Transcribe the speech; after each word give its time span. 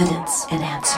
evidence 0.00 0.46
and 0.50 0.62
answers. 0.62 0.96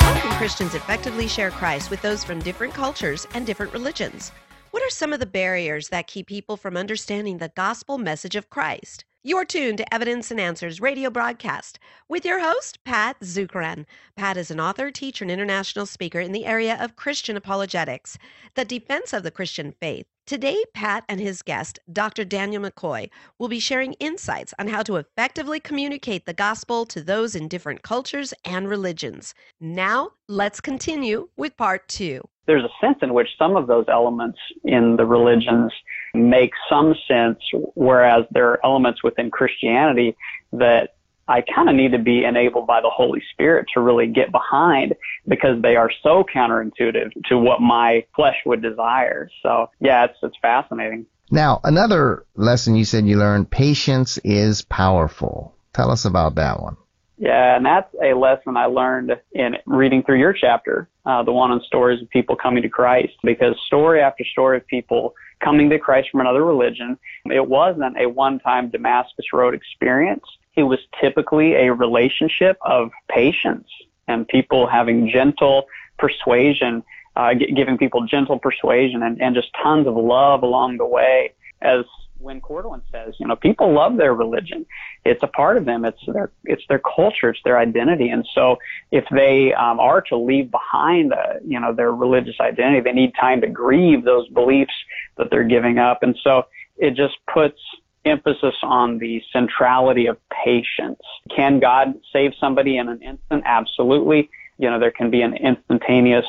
How 0.00 0.20
can 0.20 0.30
Christians 0.38 0.74
effectively 0.74 1.26
share 1.26 1.50
Christ 1.50 1.90
with 1.90 2.00
those 2.00 2.22
from 2.22 2.38
different 2.40 2.72
cultures 2.74 3.26
and 3.34 3.44
different 3.44 3.72
religions? 3.72 4.30
What 4.70 4.84
are 4.84 4.90
some 4.90 5.12
of 5.12 5.18
the 5.18 5.26
barriers 5.26 5.88
that 5.88 6.06
keep 6.06 6.28
people 6.28 6.56
from 6.56 6.76
understanding 6.76 7.38
the 7.38 7.50
gospel 7.56 7.98
message 7.98 8.36
of 8.36 8.50
Christ? 8.50 9.04
You're 9.28 9.44
tuned 9.44 9.76
to 9.76 9.94
Evidence 9.94 10.30
and 10.30 10.40
Answers 10.40 10.80
radio 10.80 11.10
broadcast 11.10 11.78
with 12.08 12.24
your 12.24 12.40
host, 12.40 12.82
Pat 12.84 13.20
Zukeran. 13.20 13.84
Pat 14.16 14.38
is 14.38 14.50
an 14.50 14.58
author, 14.58 14.90
teacher, 14.90 15.22
and 15.22 15.30
international 15.30 15.84
speaker 15.84 16.18
in 16.18 16.32
the 16.32 16.46
area 16.46 16.78
of 16.80 16.96
Christian 16.96 17.36
apologetics, 17.36 18.16
the 18.54 18.64
defense 18.64 19.12
of 19.12 19.24
the 19.24 19.30
Christian 19.30 19.74
faith. 19.80 20.06
Today, 20.24 20.64
Pat 20.72 21.04
and 21.10 21.20
his 21.20 21.42
guest, 21.42 21.78
Dr. 21.92 22.24
Daniel 22.24 22.62
McCoy, 22.62 23.10
will 23.38 23.48
be 23.48 23.60
sharing 23.60 23.92
insights 24.00 24.54
on 24.58 24.66
how 24.66 24.82
to 24.84 24.96
effectively 24.96 25.60
communicate 25.60 26.24
the 26.24 26.32
gospel 26.32 26.86
to 26.86 27.02
those 27.02 27.34
in 27.34 27.48
different 27.48 27.82
cultures 27.82 28.32
and 28.46 28.66
religions. 28.66 29.34
Now, 29.60 30.12
let's 30.26 30.58
continue 30.58 31.28
with 31.36 31.54
part 31.58 31.86
two 31.86 32.22
there's 32.48 32.64
a 32.64 32.84
sense 32.84 32.98
in 33.02 33.12
which 33.12 33.28
some 33.38 33.56
of 33.56 33.68
those 33.68 33.84
elements 33.88 34.38
in 34.64 34.96
the 34.96 35.04
religions 35.04 35.70
make 36.14 36.50
some 36.68 36.94
sense, 37.06 37.38
whereas 37.74 38.24
there 38.30 38.48
are 38.48 38.60
elements 38.64 39.04
within 39.04 39.30
Christianity 39.30 40.16
that 40.54 40.94
I 41.28 41.42
kind 41.42 41.68
of 41.68 41.74
need 41.74 41.92
to 41.92 41.98
be 41.98 42.24
enabled 42.24 42.66
by 42.66 42.80
the 42.80 42.88
Holy 42.90 43.22
Spirit 43.32 43.66
to 43.74 43.80
really 43.80 44.06
get 44.06 44.32
behind 44.32 44.94
because 45.28 45.60
they 45.60 45.76
are 45.76 45.90
so 46.02 46.24
counterintuitive 46.34 47.12
to 47.26 47.36
what 47.36 47.60
my 47.60 48.06
flesh 48.16 48.36
would 48.46 48.62
desire. 48.62 49.28
So 49.42 49.68
yeah, 49.78 50.06
it's, 50.06 50.18
it's 50.22 50.36
fascinating. 50.40 51.04
Now, 51.30 51.60
another 51.62 52.24
lesson 52.34 52.76
you 52.76 52.86
said 52.86 53.06
you 53.06 53.18
learned, 53.18 53.50
patience 53.50 54.16
is 54.24 54.62
powerful. 54.62 55.54
Tell 55.74 55.90
us 55.90 56.06
about 56.06 56.36
that 56.36 56.62
one. 56.62 56.78
Yeah, 57.18 57.56
and 57.56 57.66
that's 57.66 57.92
a 58.00 58.14
lesson 58.14 58.56
I 58.56 58.66
learned 58.66 59.10
in 59.32 59.56
reading 59.66 60.04
through 60.04 60.20
your 60.20 60.32
chapter, 60.32 60.88
uh, 61.04 61.24
the 61.24 61.32
one 61.32 61.50
on 61.50 61.60
stories 61.62 62.00
of 62.00 62.08
people 62.10 62.36
coming 62.36 62.62
to 62.62 62.68
Christ, 62.68 63.14
because 63.24 63.56
story 63.66 64.00
after 64.00 64.24
story 64.24 64.58
of 64.58 64.66
people 64.68 65.14
coming 65.42 65.68
to 65.70 65.78
Christ 65.80 66.10
from 66.10 66.20
another 66.20 66.44
religion, 66.44 66.96
it 67.26 67.48
wasn't 67.48 67.96
a 67.98 68.08
one-time 68.08 68.70
Damascus 68.70 69.26
Road 69.32 69.52
experience. 69.52 70.24
It 70.54 70.62
was 70.62 70.78
typically 71.00 71.54
a 71.54 71.72
relationship 71.72 72.56
of 72.62 72.90
patience 73.10 73.68
and 74.06 74.26
people 74.28 74.68
having 74.68 75.10
gentle 75.10 75.64
persuasion, 75.98 76.84
uh, 77.16 77.34
giving 77.34 77.78
people 77.78 78.06
gentle 78.06 78.38
persuasion 78.38 79.02
and, 79.02 79.20
and 79.20 79.34
just 79.34 79.48
tons 79.60 79.88
of 79.88 79.96
love 79.96 80.44
along 80.44 80.78
the 80.78 80.86
way 80.86 81.32
as 81.62 81.84
Win 82.20 82.40
Corduan 82.40 82.82
says, 82.90 83.14
you 83.18 83.26
know, 83.26 83.36
people 83.36 83.72
love 83.72 83.96
their 83.96 84.14
religion. 84.14 84.66
It's 85.04 85.22
a 85.22 85.26
part 85.26 85.56
of 85.56 85.64
them. 85.64 85.84
It's 85.84 86.04
their 86.06 86.30
it's 86.44 86.64
their 86.68 86.80
culture. 86.80 87.30
It's 87.30 87.40
their 87.44 87.58
identity. 87.58 88.10
And 88.10 88.26
so, 88.34 88.58
if 88.90 89.04
they 89.10 89.52
um, 89.54 89.80
are 89.80 90.00
to 90.02 90.16
leave 90.16 90.50
behind, 90.50 91.12
uh, 91.12 91.34
you 91.44 91.60
know, 91.60 91.72
their 91.72 91.92
religious 91.92 92.36
identity, 92.40 92.80
they 92.80 92.92
need 92.92 93.12
time 93.20 93.40
to 93.42 93.46
grieve 93.46 94.04
those 94.04 94.28
beliefs 94.28 94.72
that 95.16 95.30
they're 95.30 95.44
giving 95.44 95.78
up. 95.78 96.02
And 96.02 96.16
so, 96.22 96.46
it 96.76 96.94
just 96.94 97.16
puts 97.32 97.60
emphasis 98.04 98.54
on 98.62 98.98
the 98.98 99.22
centrality 99.32 100.06
of 100.06 100.16
patience. 100.44 101.00
Can 101.34 101.60
God 101.60 101.94
save 102.12 102.32
somebody 102.40 102.78
in 102.78 102.88
an 102.88 103.02
instant? 103.02 103.42
Absolutely. 103.44 104.30
You 104.58 104.70
know, 104.70 104.78
there 104.78 104.90
can 104.90 105.10
be 105.10 105.22
an 105.22 105.34
instantaneous 105.34 106.26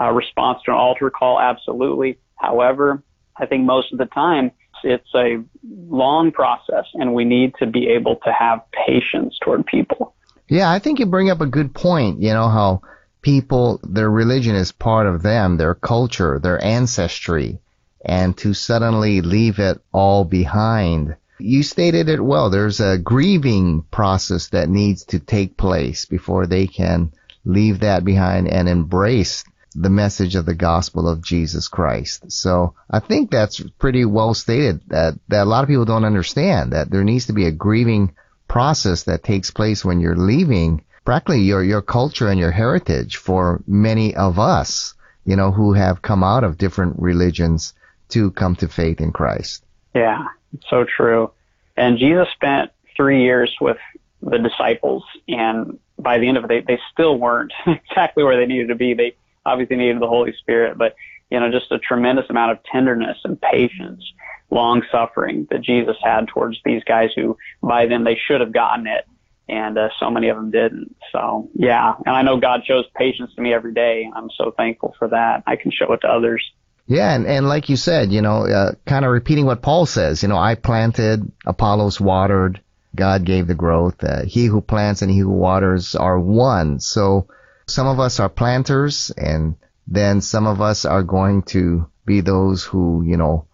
uh, 0.00 0.10
response 0.10 0.62
to 0.64 0.72
an 0.72 0.76
altar 0.76 1.10
call. 1.10 1.38
Absolutely. 1.38 2.18
However, 2.36 3.02
I 3.36 3.46
think 3.46 3.64
most 3.64 3.92
of 3.92 3.98
the 3.98 4.06
time 4.06 4.50
it's 4.82 5.14
a 5.14 5.42
long 5.88 6.32
process 6.32 6.84
and 6.94 7.14
we 7.14 7.24
need 7.24 7.54
to 7.58 7.66
be 7.66 7.88
able 7.88 8.16
to 8.16 8.32
have 8.32 8.60
patience 8.72 9.38
toward 9.42 9.66
people. 9.66 10.14
Yeah, 10.48 10.70
I 10.70 10.78
think 10.78 10.98
you 10.98 11.06
bring 11.06 11.30
up 11.30 11.40
a 11.40 11.46
good 11.46 11.74
point, 11.74 12.22
you 12.22 12.32
know, 12.32 12.48
how 12.48 12.82
people, 13.20 13.80
their 13.82 14.10
religion 14.10 14.54
is 14.54 14.72
part 14.72 15.06
of 15.06 15.22
them, 15.22 15.56
their 15.56 15.74
culture, 15.74 16.38
their 16.38 16.62
ancestry, 16.64 17.58
and 18.04 18.36
to 18.38 18.54
suddenly 18.54 19.20
leave 19.20 19.58
it 19.58 19.78
all 19.92 20.24
behind. 20.24 21.16
You 21.38 21.62
stated 21.62 22.08
it 22.08 22.20
well. 22.20 22.50
There's 22.50 22.80
a 22.80 22.98
grieving 22.98 23.82
process 23.90 24.48
that 24.48 24.68
needs 24.68 25.04
to 25.06 25.18
take 25.18 25.56
place 25.56 26.06
before 26.06 26.46
they 26.46 26.66
can 26.66 27.12
leave 27.44 27.80
that 27.80 28.04
behind 28.04 28.48
and 28.48 28.68
embrace 28.68 29.44
the 29.74 29.90
message 29.90 30.34
of 30.34 30.46
the 30.46 30.54
gospel 30.54 31.08
of 31.08 31.22
Jesus 31.22 31.68
Christ. 31.68 32.30
So 32.32 32.74
I 32.90 33.00
think 33.00 33.30
that's 33.30 33.60
pretty 33.78 34.04
well 34.04 34.34
stated 34.34 34.80
that, 34.88 35.14
that 35.28 35.42
a 35.42 35.50
lot 35.50 35.62
of 35.62 35.68
people 35.68 35.84
don't 35.84 36.04
understand 36.04 36.72
that 36.72 36.90
there 36.90 37.04
needs 37.04 37.26
to 37.26 37.32
be 37.32 37.46
a 37.46 37.52
grieving 37.52 38.14
process 38.48 39.04
that 39.04 39.22
takes 39.22 39.50
place 39.50 39.84
when 39.84 40.00
you're 40.00 40.16
leaving 40.16 40.84
practically 41.04 41.40
your, 41.40 41.62
your 41.62 41.82
culture 41.82 42.28
and 42.28 42.40
your 42.40 42.50
heritage 42.50 43.16
for 43.16 43.62
many 43.66 44.14
of 44.14 44.38
us, 44.38 44.94
you 45.24 45.36
know, 45.36 45.50
who 45.50 45.72
have 45.72 46.02
come 46.02 46.24
out 46.24 46.44
of 46.44 46.58
different 46.58 46.98
religions 46.98 47.74
to 48.08 48.30
come 48.30 48.56
to 48.56 48.68
faith 48.68 49.00
in 49.00 49.12
Christ. 49.12 49.64
Yeah, 49.94 50.24
so 50.68 50.84
true. 50.84 51.30
And 51.76 51.98
Jesus 51.98 52.28
spent 52.34 52.72
three 52.96 53.22
years 53.22 53.54
with 53.60 53.78
the 54.22 54.38
disciples 54.38 55.04
and 55.28 55.78
by 55.98 56.18
the 56.18 56.28
end 56.28 56.36
of 56.36 56.44
it, 56.44 56.48
they, 56.48 56.60
they 56.60 56.80
still 56.92 57.18
weren't 57.18 57.52
exactly 57.66 58.22
where 58.22 58.36
they 58.36 58.46
needed 58.46 58.68
to 58.68 58.74
be. 58.74 58.94
They, 58.94 59.14
obviously 59.44 59.76
needed 59.76 60.00
the 60.00 60.06
Holy 60.08 60.32
Spirit, 60.40 60.78
but 60.78 60.94
you 61.30 61.40
know, 61.40 61.50
just 61.50 61.70
a 61.70 61.78
tremendous 61.78 62.24
amount 62.30 62.52
of 62.52 62.58
tenderness 62.72 63.18
and 63.24 63.40
patience, 63.40 64.02
long 64.50 64.82
suffering 64.90 65.46
that 65.50 65.62
Jesus 65.62 65.96
had 66.02 66.28
towards 66.28 66.58
these 66.64 66.82
guys 66.84 67.10
who 67.14 67.36
by 67.62 67.86
then 67.86 68.04
they 68.04 68.16
should 68.26 68.40
have 68.40 68.52
gotten 68.52 68.86
it. 68.86 69.06
And 69.50 69.78
uh, 69.78 69.88
so 69.98 70.10
many 70.10 70.28
of 70.28 70.36
them 70.36 70.50
didn't. 70.50 70.94
So 71.12 71.48
yeah, 71.54 71.94
and 72.04 72.14
I 72.14 72.22
know 72.22 72.38
God 72.38 72.60
shows 72.66 72.84
patience 72.94 73.34
to 73.34 73.40
me 73.40 73.54
every 73.54 73.72
day. 73.72 74.08
I'm 74.14 74.28
so 74.36 74.52
thankful 74.56 74.94
for 74.98 75.08
that. 75.08 75.42
I 75.46 75.56
can 75.56 75.70
show 75.70 75.92
it 75.92 76.00
to 76.02 76.08
others. 76.08 76.44
Yeah, 76.86 77.14
and, 77.14 77.26
and 77.26 77.46
like 77.46 77.68
you 77.68 77.76
said, 77.76 78.12
you 78.12 78.22
know, 78.22 78.46
uh, 78.46 78.72
kind 78.86 79.04
of 79.04 79.10
repeating 79.10 79.44
what 79.44 79.60
Paul 79.60 79.84
says, 79.84 80.22
you 80.22 80.28
know, 80.28 80.38
I 80.38 80.54
planted, 80.54 81.30
Apollos 81.46 82.00
watered, 82.00 82.62
God 82.94 83.24
gave 83.24 83.46
the 83.46 83.54
growth. 83.54 84.02
Uh, 84.02 84.24
he 84.24 84.46
who 84.46 84.62
plants 84.62 85.02
and 85.02 85.10
he 85.10 85.18
who 85.18 85.30
waters 85.30 85.94
are 85.94 86.18
one. 86.18 86.80
So 86.80 87.28
some 87.70 87.86
of 87.86 88.00
us 88.00 88.20
are 88.20 88.28
planters 88.28 89.10
and 89.16 89.56
then 89.86 90.20
some 90.20 90.46
of 90.46 90.60
us 90.60 90.84
are 90.84 91.02
going 91.02 91.42
to 91.42 91.88
be 92.04 92.20
those 92.20 92.64
who, 92.64 93.02
you 93.04 93.16
know, 93.16 93.46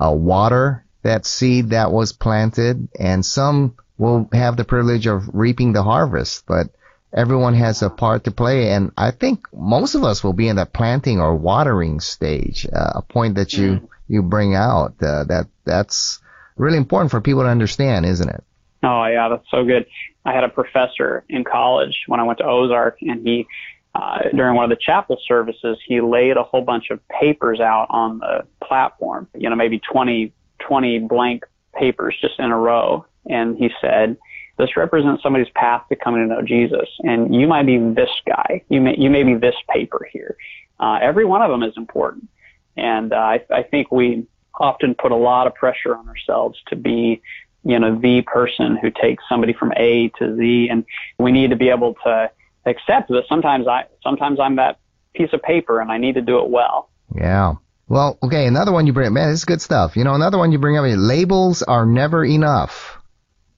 uh, 0.00 0.10
water 0.10 0.84
that 1.02 1.26
seed 1.26 1.70
that 1.70 1.92
was 1.92 2.12
planted 2.12 2.88
and 2.98 3.24
some 3.24 3.74
will 3.98 4.28
have 4.32 4.56
the 4.56 4.64
privilege 4.64 5.06
of 5.06 5.34
reaping 5.34 5.72
the 5.72 5.82
harvest, 5.82 6.44
but 6.46 6.68
everyone 7.12 7.54
has 7.54 7.82
a 7.82 7.90
part 7.90 8.24
to 8.24 8.30
play. 8.30 8.70
And 8.70 8.92
I 8.96 9.10
think 9.10 9.46
most 9.52 9.94
of 9.94 10.04
us 10.04 10.24
will 10.24 10.32
be 10.32 10.48
in 10.48 10.56
the 10.56 10.66
planting 10.66 11.20
or 11.20 11.36
watering 11.36 12.00
stage, 12.00 12.66
uh, 12.72 12.92
a 12.96 13.02
point 13.02 13.34
that 13.36 13.52
you, 13.52 13.72
mm. 13.72 13.88
you 14.08 14.22
bring 14.22 14.54
out, 14.54 14.94
uh, 15.02 15.24
that, 15.24 15.46
that's 15.64 16.20
really 16.56 16.78
important 16.78 17.10
for 17.10 17.20
people 17.20 17.42
to 17.42 17.48
understand, 17.48 18.06
isn't 18.06 18.28
it? 18.28 18.44
Oh 18.82 19.06
yeah, 19.06 19.28
that's 19.28 19.48
so 19.50 19.64
good. 19.64 19.86
I 20.24 20.32
had 20.32 20.44
a 20.44 20.48
professor 20.48 21.24
in 21.28 21.44
college 21.44 22.04
when 22.06 22.20
I 22.20 22.22
went 22.22 22.38
to 22.38 22.44
Ozark, 22.44 22.98
and 23.02 23.26
he, 23.26 23.46
uh, 23.94 24.20
during 24.34 24.54
one 24.54 24.64
of 24.64 24.70
the 24.70 24.80
chapel 24.80 25.18
services, 25.26 25.78
he 25.86 26.00
laid 26.00 26.36
a 26.36 26.42
whole 26.42 26.62
bunch 26.62 26.90
of 26.90 27.00
papers 27.08 27.60
out 27.60 27.86
on 27.90 28.18
the 28.18 28.46
platform. 28.64 29.28
You 29.34 29.50
know, 29.50 29.56
maybe 29.56 29.80
20, 29.80 30.32
20 30.60 30.98
blank 31.00 31.44
papers 31.74 32.16
just 32.20 32.38
in 32.38 32.50
a 32.50 32.56
row, 32.56 33.04
and 33.28 33.56
he 33.56 33.70
said, 33.80 34.16
"This 34.58 34.76
represents 34.76 35.22
somebody's 35.22 35.50
path 35.54 35.84
to 35.88 35.96
coming 35.96 36.28
to 36.28 36.34
know 36.34 36.42
Jesus, 36.42 36.88
and 37.00 37.34
you 37.34 37.46
might 37.46 37.66
be 37.66 37.78
this 37.78 38.10
guy. 38.26 38.62
You 38.68 38.80
may 38.80 38.94
you 38.96 39.10
may 39.10 39.24
be 39.24 39.34
this 39.34 39.56
paper 39.68 40.08
here. 40.12 40.36
Uh, 40.78 40.98
every 41.02 41.24
one 41.24 41.42
of 41.42 41.50
them 41.50 41.62
is 41.62 41.76
important, 41.76 42.28
and 42.76 43.12
uh, 43.12 43.16
I, 43.16 43.44
I 43.50 43.62
think 43.62 43.90
we." 43.90 44.26
often 44.60 44.94
put 44.94 45.12
a 45.12 45.16
lot 45.16 45.46
of 45.46 45.54
pressure 45.54 45.96
on 45.96 46.06
ourselves 46.08 46.60
to 46.68 46.76
be 46.76 47.22
you 47.64 47.78
know, 47.78 47.98
the 47.98 48.22
person 48.22 48.76
who 48.80 48.90
takes 48.90 49.22
somebody 49.28 49.52
from 49.52 49.72
A 49.76 50.10
to 50.18 50.36
Z. 50.36 50.68
And 50.70 50.84
we 51.18 51.32
need 51.32 51.50
to 51.50 51.56
be 51.56 51.68
able 51.68 51.94
to 52.04 52.30
accept 52.66 53.08
that 53.08 53.24
sometimes 53.28 53.66
I, 53.66 53.84
sometimes 54.02 54.38
I'm 54.40 54.56
that 54.56 54.78
piece 55.14 55.32
of 55.32 55.42
paper 55.42 55.80
and 55.80 55.90
I 55.90 55.98
need 55.98 56.14
to 56.14 56.22
do 56.22 56.38
it 56.38 56.48
well. 56.48 56.90
Yeah. 57.14 57.54
Well, 57.88 58.18
okay, 58.22 58.46
another 58.46 58.72
one 58.72 58.86
you 58.86 58.92
bring, 58.92 59.08
up, 59.08 59.12
man, 59.12 59.30
this 59.30 59.40
is 59.40 59.44
good 59.44 59.60
stuff. 59.60 59.96
You 59.96 60.04
know, 60.04 60.14
another 60.14 60.38
one 60.38 60.50
you 60.50 60.58
bring 60.58 60.78
up, 60.78 60.84
labels 60.86 61.62
are 61.62 61.84
never 61.84 62.24
enough. 62.24 62.96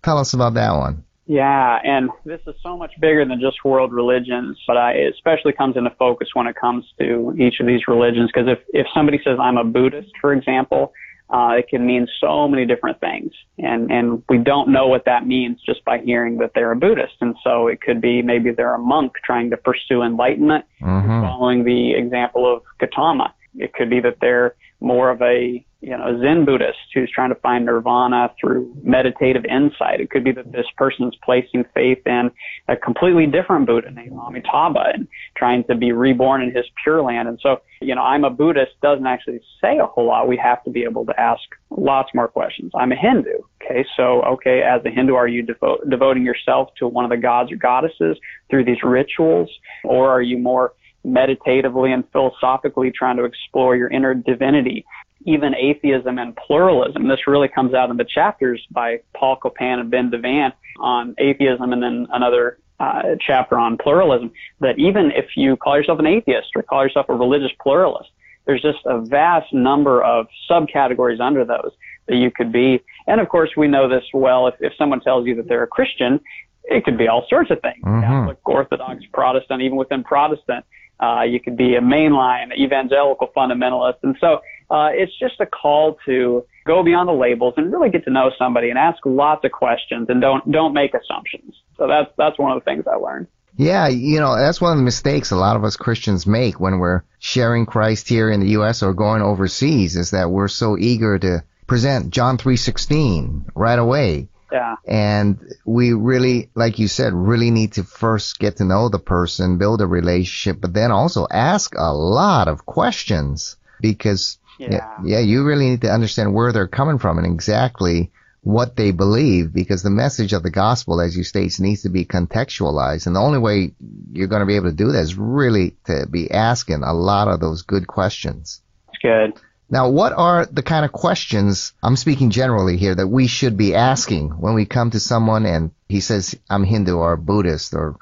Tell 0.02 0.18
us 0.18 0.34
about 0.34 0.54
that 0.54 0.72
one. 0.72 1.04
Yeah, 1.26 1.78
and 1.82 2.10
this 2.26 2.40
is 2.46 2.54
so 2.62 2.76
much 2.76 2.92
bigger 3.00 3.24
than 3.24 3.40
just 3.40 3.64
world 3.64 3.92
religions, 3.92 4.58
but 4.66 4.76
I, 4.76 4.92
it 4.92 5.14
especially 5.14 5.52
comes 5.54 5.76
into 5.76 5.90
focus 5.98 6.28
when 6.34 6.46
it 6.46 6.56
comes 6.56 6.84
to 6.98 7.34
each 7.38 7.60
of 7.60 7.66
these 7.66 7.88
religions. 7.88 8.30
Because 8.34 8.48
if, 8.48 8.58
if 8.74 8.86
somebody 8.92 9.18
says 9.24 9.38
I'm 9.40 9.56
a 9.56 9.64
Buddhist, 9.64 10.10
for 10.20 10.34
example, 10.34 10.92
uh, 11.34 11.50
it 11.58 11.66
can 11.66 11.84
mean 11.84 12.06
so 12.20 12.46
many 12.46 12.64
different 12.64 13.00
things, 13.00 13.32
and 13.58 13.90
and 13.90 14.22
we 14.28 14.38
don't 14.38 14.68
know 14.68 14.86
what 14.86 15.04
that 15.06 15.26
means 15.26 15.60
just 15.66 15.84
by 15.84 15.98
hearing 15.98 16.38
that 16.38 16.52
they're 16.54 16.70
a 16.70 16.76
Buddhist. 16.76 17.14
And 17.20 17.34
so 17.42 17.66
it 17.66 17.80
could 17.80 18.00
be 18.00 18.22
maybe 18.22 18.52
they're 18.52 18.74
a 18.74 18.78
monk 18.78 19.14
trying 19.24 19.50
to 19.50 19.56
pursue 19.56 20.02
enlightenment, 20.02 20.64
mm-hmm. 20.80 21.22
following 21.22 21.64
the 21.64 21.94
example 21.94 22.46
of 22.46 22.62
Gautama. 22.78 23.34
It 23.56 23.74
could 23.74 23.90
be 23.90 23.98
that 24.00 24.18
they're 24.20 24.54
more 24.80 25.10
of 25.10 25.20
a 25.22 25.64
you 25.84 25.90
know, 25.90 26.04
a 26.04 26.18
Zen 26.18 26.46
Buddhist 26.46 26.78
who's 26.94 27.10
trying 27.14 27.28
to 27.28 27.34
find 27.40 27.66
nirvana 27.66 28.32
through 28.40 28.74
meditative 28.82 29.44
insight. 29.44 30.00
It 30.00 30.10
could 30.10 30.24
be 30.24 30.32
that 30.32 30.50
this 30.50 30.64
person's 30.78 31.14
placing 31.22 31.64
faith 31.74 31.98
in 32.06 32.30
a 32.68 32.76
completely 32.76 33.26
different 33.26 33.66
Buddha 33.66 33.90
named 33.90 34.18
Amitabha 34.18 34.92
and 34.94 35.06
trying 35.36 35.62
to 35.64 35.74
be 35.74 35.92
reborn 35.92 36.40
in 36.42 36.54
his 36.54 36.64
pure 36.82 37.02
land. 37.02 37.28
And 37.28 37.38
so, 37.42 37.58
you 37.82 37.94
know, 37.94 38.00
I'm 38.00 38.24
a 38.24 38.30
Buddhist 38.30 38.72
doesn't 38.82 39.06
actually 39.06 39.40
say 39.60 39.76
a 39.76 39.84
whole 39.84 40.06
lot. 40.06 40.26
We 40.26 40.38
have 40.38 40.64
to 40.64 40.70
be 40.70 40.84
able 40.84 41.04
to 41.04 41.20
ask 41.20 41.42
lots 41.68 42.08
more 42.14 42.28
questions. 42.28 42.72
I'm 42.74 42.90
a 42.90 42.96
Hindu. 42.96 43.40
Okay. 43.62 43.84
So, 43.94 44.22
okay, 44.22 44.62
as 44.62 44.80
a 44.86 44.90
Hindu, 44.90 45.14
are 45.14 45.28
you 45.28 45.44
devo- 45.44 45.88
devoting 45.90 46.24
yourself 46.24 46.70
to 46.78 46.88
one 46.88 47.04
of 47.04 47.10
the 47.10 47.18
gods 47.18 47.52
or 47.52 47.56
goddesses 47.56 48.16
through 48.48 48.64
these 48.64 48.82
rituals? 48.82 49.50
Or 49.84 50.08
are 50.08 50.22
you 50.22 50.38
more 50.38 50.72
meditatively 51.04 51.92
and 51.92 52.04
philosophically 52.12 52.90
trying 52.90 53.18
to 53.18 53.24
explore 53.24 53.76
your 53.76 53.90
inner 53.90 54.14
divinity 54.14 54.86
even 55.24 55.54
atheism 55.54 56.18
and 56.18 56.36
pluralism. 56.36 57.08
This 57.08 57.26
really 57.26 57.48
comes 57.48 57.74
out 57.74 57.90
in 57.90 57.96
the 57.96 58.04
chapters 58.04 58.64
by 58.70 59.00
Paul 59.14 59.36
Copan 59.36 59.78
and 59.78 59.90
Ben 59.90 60.10
Devan 60.10 60.52
on 60.80 61.14
atheism 61.18 61.72
and 61.72 61.82
then 61.82 62.06
another 62.12 62.58
uh, 62.80 63.02
chapter 63.20 63.58
on 63.58 63.78
pluralism 63.78 64.32
that 64.60 64.78
even 64.78 65.10
if 65.12 65.36
you 65.36 65.56
call 65.56 65.76
yourself 65.76 65.98
an 65.98 66.06
atheist 66.06 66.48
or 66.56 66.62
call 66.62 66.82
yourself 66.82 67.06
a 67.08 67.14
religious 67.14 67.52
pluralist, 67.62 68.10
there's 68.46 68.62
just 68.62 68.78
a 68.84 69.00
vast 69.00 69.52
number 69.52 70.02
of 70.02 70.26
subcategories 70.50 71.20
under 71.20 71.44
those 71.44 71.70
that 72.06 72.16
you 72.16 72.30
could 72.30 72.52
be. 72.52 72.82
And 73.06 73.20
of 73.20 73.28
course, 73.28 73.50
we 73.56 73.68
know 73.68 73.88
this 73.88 74.04
well. 74.12 74.46
If, 74.48 74.54
if 74.60 74.72
someone 74.76 75.00
tells 75.00 75.26
you 75.26 75.34
that 75.36 75.48
they're 75.48 75.62
a 75.62 75.68
Christian, 75.68 76.20
it 76.64 76.84
could 76.84 76.98
be 76.98 77.08
all 77.08 77.26
sorts 77.28 77.50
of 77.50 77.60
things. 77.60 77.82
Mm-hmm. 77.82 78.00
Catholic, 78.00 78.38
Orthodox, 78.44 79.04
Protestant, 79.12 79.62
even 79.62 79.76
within 79.76 80.02
Protestant. 80.02 80.64
Uh, 81.00 81.22
you 81.22 81.40
could 81.40 81.56
be 81.56 81.74
a 81.74 81.80
mainline 81.80 82.54
evangelical 82.56 83.30
fundamentalist. 83.36 83.96
And 84.02 84.16
so 84.20 84.40
uh, 84.70 84.90
it's 84.92 85.12
just 85.18 85.40
a 85.40 85.46
call 85.46 85.98
to 86.06 86.44
go 86.66 86.82
beyond 86.82 87.08
the 87.08 87.12
labels 87.12 87.54
and 87.56 87.72
really 87.72 87.90
get 87.90 88.04
to 88.04 88.10
know 88.10 88.30
somebody 88.38 88.70
and 88.70 88.78
ask 88.78 88.98
lots 89.04 89.44
of 89.44 89.52
questions 89.52 90.08
and 90.08 90.20
don't 90.20 90.50
don't 90.50 90.72
make 90.72 90.92
assumptions. 90.94 91.54
So 91.76 91.86
that's 91.86 92.10
that's 92.16 92.38
one 92.38 92.52
of 92.52 92.62
the 92.62 92.64
things 92.64 92.84
I 92.86 92.96
learned. 92.96 93.26
Yeah, 93.56 93.86
you 93.88 94.18
know, 94.18 94.36
that's 94.36 94.60
one 94.60 94.72
of 94.72 94.78
the 94.78 94.84
mistakes 94.84 95.30
a 95.30 95.36
lot 95.36 95.56
of 95.56 95.62
us 95.62 95.76
Christians 95.76 96.26
make 96.26 96.58
when 96.58 96.78
we're 96.78 97.02
sharing 97.20 97.66
Christ 97.66 98.08
here 98.08 98.28
in 98.30 98.40
the 98.40 98.48
US 98.58 98.82
or 98.82 98.94
going 98.94 99.22
overseas 99.22 99.96
is 99.96 100.10
that 100.10 100.30
we're 100.30 100.48
so 100.48 100.76
eager 100.76 101.18
to 101.18 101.44
present 101.66 102.10
John 102.10 102.36
3:16 102.36 103.44
right 103.54 103.78
away. 103.78 104.28
Yeah. 104.50 104.76
And 104.86 105.38
we 105.64 105.94
really, 105.94 106.50
like 106.54 106.78
you 106.78 106.86
said, 106.86 107.12
really 107.12 107.50
need 107.50 107.72
to 107.72 107.82
first 107.82 108.38
get 108.38 108.58
to 108.58 108.64
know 108.64 108.88
the 108.88 109.00
person, 109.00 109.58
build 109.58 109.80
a 109.80 109.86
relationship, 109.86 110.60
but 110.60 110.72
then 110.72 110.92
also 110.92 111.26
ask 111.28 111.74
a 111.76 111.92
lot 111.92 112.46
of 112.46 112.64
questions 112.64 113.56
because 113.80 114.38
yeah. 114.58 114.96
yeah, 115.04 115.20
you 115.20 115.44
really 115.44 115.70
need 115.70 115.82
to 115.82 115.90
understand 115.90 116.34
where 116.34 116.52
they're 116.52 116.68
coming 116.68 116.98
from 116.98 117.18
and 117.18 117.26
exactly 117.26 118.10
what 118.44 118.76
they 118.76 118.90
believe 118.90 119.52
because 119.52 119.82
the 119.82 119.90
message 119.90 120.32
of 120.34 120.42
the 120.42 120.50
gospel, 120.50 121.00
as 121.00 121.16
you 121.16 121.24
state, 121.24 121.58
needs 121.58 121.82
to 121.82 121.88
be 121.88 122.04
contextualized. 122.04 123.06
And 123.06 123.16
the 123.16 123.20
only 123.20 123.38
way 123.38 123.74
you're 124.12 124.28
going 124.28 124.40
to 124.40 124.46
be 124.46 124.56
able 124.56 124.70
to 124.70 124.76
do 124.76 124.92
that 124.92 125.00
is 125.00 125.16
really 125.16 125.76
to 125.86 126.06
be 126.10 126.30
asking 126.30 126.82
a 126.82 126.92
lot 126.92 127.28
of 127.28 127.40
those 127.40 127.62
good 127.62 127.86
questions. 127.86 128.60
That's 128.86 128.98
good. 128.98 129.42
Now, 129.70 129.88
what 129.88 130.12
are 130.12 130.44
the 130.44 130.62
kind 130.62 130.84
of 130.84 130.92
questions, 130.92 131.72
I'm 131.82 131.96
speaking 131.96 132.30
generally 132.30 132.76
here, 132.76 132.94
that 132.94 133.08
we 133.08 133.26
should 133.26 133.56
be 133.56 133.74
asking 133.74 134.28
when 134.30 134.54
we 134.54 134.66
come 134.66 134.90
to 134.90 135.00
someone 135.00 135.46
and 135.46 135.70
he 135.88 136.00
says, 136.00 136.38
I'm 136.50 136.64
Hindu 136.64 136.96
or 136.96 137.16
Buddhist 137.16 137.72
or 137.72 137.96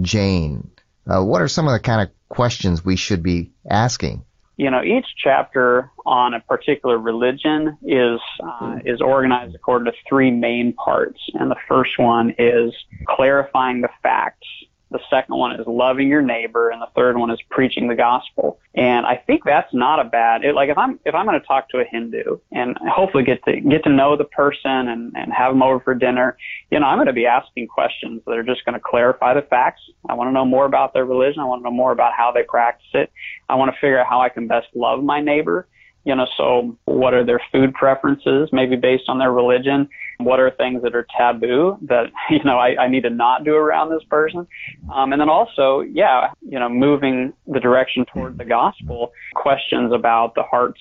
Jain? 0.00 0.70
Uh, 1.06 1.24
what 1.24 1.42
are 1.42 1.48
some 1.48 1.66
of 1.66 1.72
the 1.72 1.80
kind 1.80 2.02
of 2.02 2.10
questions 2.28 2.84
we 2.84 2.94
should 2.94 3.22
be 3.22 3.50
asking? 3.68 4.24
You 4.58 4.68
know, 4.70 4.82
each 4.82 5.06
chapter 5.16 5.90
on 6.04 6.34
a 6.34 6.40
particular 6.40 6.98
religion 6.98 7.78
is 7.86 8.20
uh, 8.44 8.78
is 8.84 9.00
organized 9.00 9.54
according 9.54 9.90
to 9.90 9.96
three 10.08 10.32
main 10.32 10.72
parts, 10.72 11.20
and 11.34 11.48
the 11.48 11.56
first 11.68 11.92
one 11.96 12.34
is 12.38 12.74
clarifying 13.06 13.80
the 13.80 13.88
facts 14.02 14.48
the 14.90 15.00
second 15.10 15.36
one 15.36 15.58
is 15.60 15.66
loving 15.66 16.08
your 16.08 16.22
neighbor, 16.22 16.70
and 16.70 16.80
the 16.80 16.88
third 16.96 17.18
one 17.18 17.30
is 17.30 17.38
preaching 17.50 17.88
the 17.88 17.94
gospel. 17.94 18.58
And 18.74 19.04
I 19.04 19.16
think 19.16 19.44
that's 19.44 19.72
not 19.74 20.00
a 20.00 20.04
bad. 20.04 20.44
It, 20.44 20.54
like 20.54 20.70
if 20.70 20.78
I'm 20.78 20.98
if 21.04 21.14
I'm 21.14 21.26
going 21.26 21.38
to 21.38 21.46
talk 21.46 21.68
to 21.70 21.78
a 21.78 21.84
Hindu 21.84 22.38
and 22.52 22.76
hopefully 22.88 23.24
get 23.24 23.44
to 23.44 23.60
get 23.60 23.84
to 23.84 23.90
know 23.90 24.16
the 24.16 24.24
person 24.24 24.88
and 24.88 25.14
and 25.16 25.32
have 25.32 25.52
them 25.52 25.62
over 25.62 25.80
for 25.80 25.94
dinner, 25.94 26.36
you 26.70 26.80
know, 26.80 26.86
I'm 26.86 26.96
going 26.96 27.06
to 27.06 27.12
be 27.12 27.26
asking 27.26 27.68
questions 27.68 28.22
that 28.26 28.32
are 28.32 28.42
just 28.42 28.64
going 28.64 28.74
to 28.74 28.80
clarify 28.84 29.34
the 29.34 29.42
facts. 29.42 29.82
I 30.08 30.14
want 30.14 30.28
to 30.28 30.32
know 30.32 30.46
more 30.46 30.64
about 30.64 30.94
their 30.94 31.04
religion. 31.04 31.40
I 31.40 31.44
want 31.44 31.60
to 31.60 31.64
know 31.64 31.76
more 31.76 31.92
about 31.92 32.12
how 32.16 32.32
they 32.32 32.42
practice 32.42 32.88
it. 32.94 33.12
I 33.48 33.56
want 33.56 33.72
to 33.72 33.80
figure 33.80 34.00
out 34.00 34.06
how 34.06 34.20
I 34.20 34.30
can 34.30 34.46
best 34.46 34.68
love 34.74 35.02
my 35.02 35.20
neighbor. 35.20 35.66
You 36.08 36.16
know, 36.16 36.26
so 36.38 36.74
what 36.86 37.12
are 37.12 37.22
their 37.22 37.38
food 37.52 37.74
preferences, 37.74 38.48
maybe 38.50 38.76
based 38.76 39.04
on 39.08 39.18
their 39.18 39.30
religion? 39.30 39.90
What 40.16 40.40
are 40.40 40.50
things 40.50 40.82
that 40.82 40.94
are 40.94 41.06
taboo 41.14 41.76
that, 41.82 42.06
you 42.30 42.42
know, 42.44 42.56
I, 42.56 42.84
I 42.84 42.88
need 42.88 43.02
to 43.02 43.10
not 43.10 43.44
do 43.44 43.54
around 43.54 43.90
this 43.90 44.02
person? 44.08 44.46
Um, 44.90 45.12
and 45.12 45.20
then 45.20 45.28
also, 45.28 45.80
yeah, 45.80 46.30
you 46.40 46.58
know, 46.58 46.70
moving 46.70 47.34
the 47.46 47.60
direction 47.60 48.06
toward 48.06 48.38
the 48.38 48.46
gospel, 48.46 49.12
questions 49.34 49.92
about 49.92 50.34
the 50.34 50.44
heart's, 50.44 50.80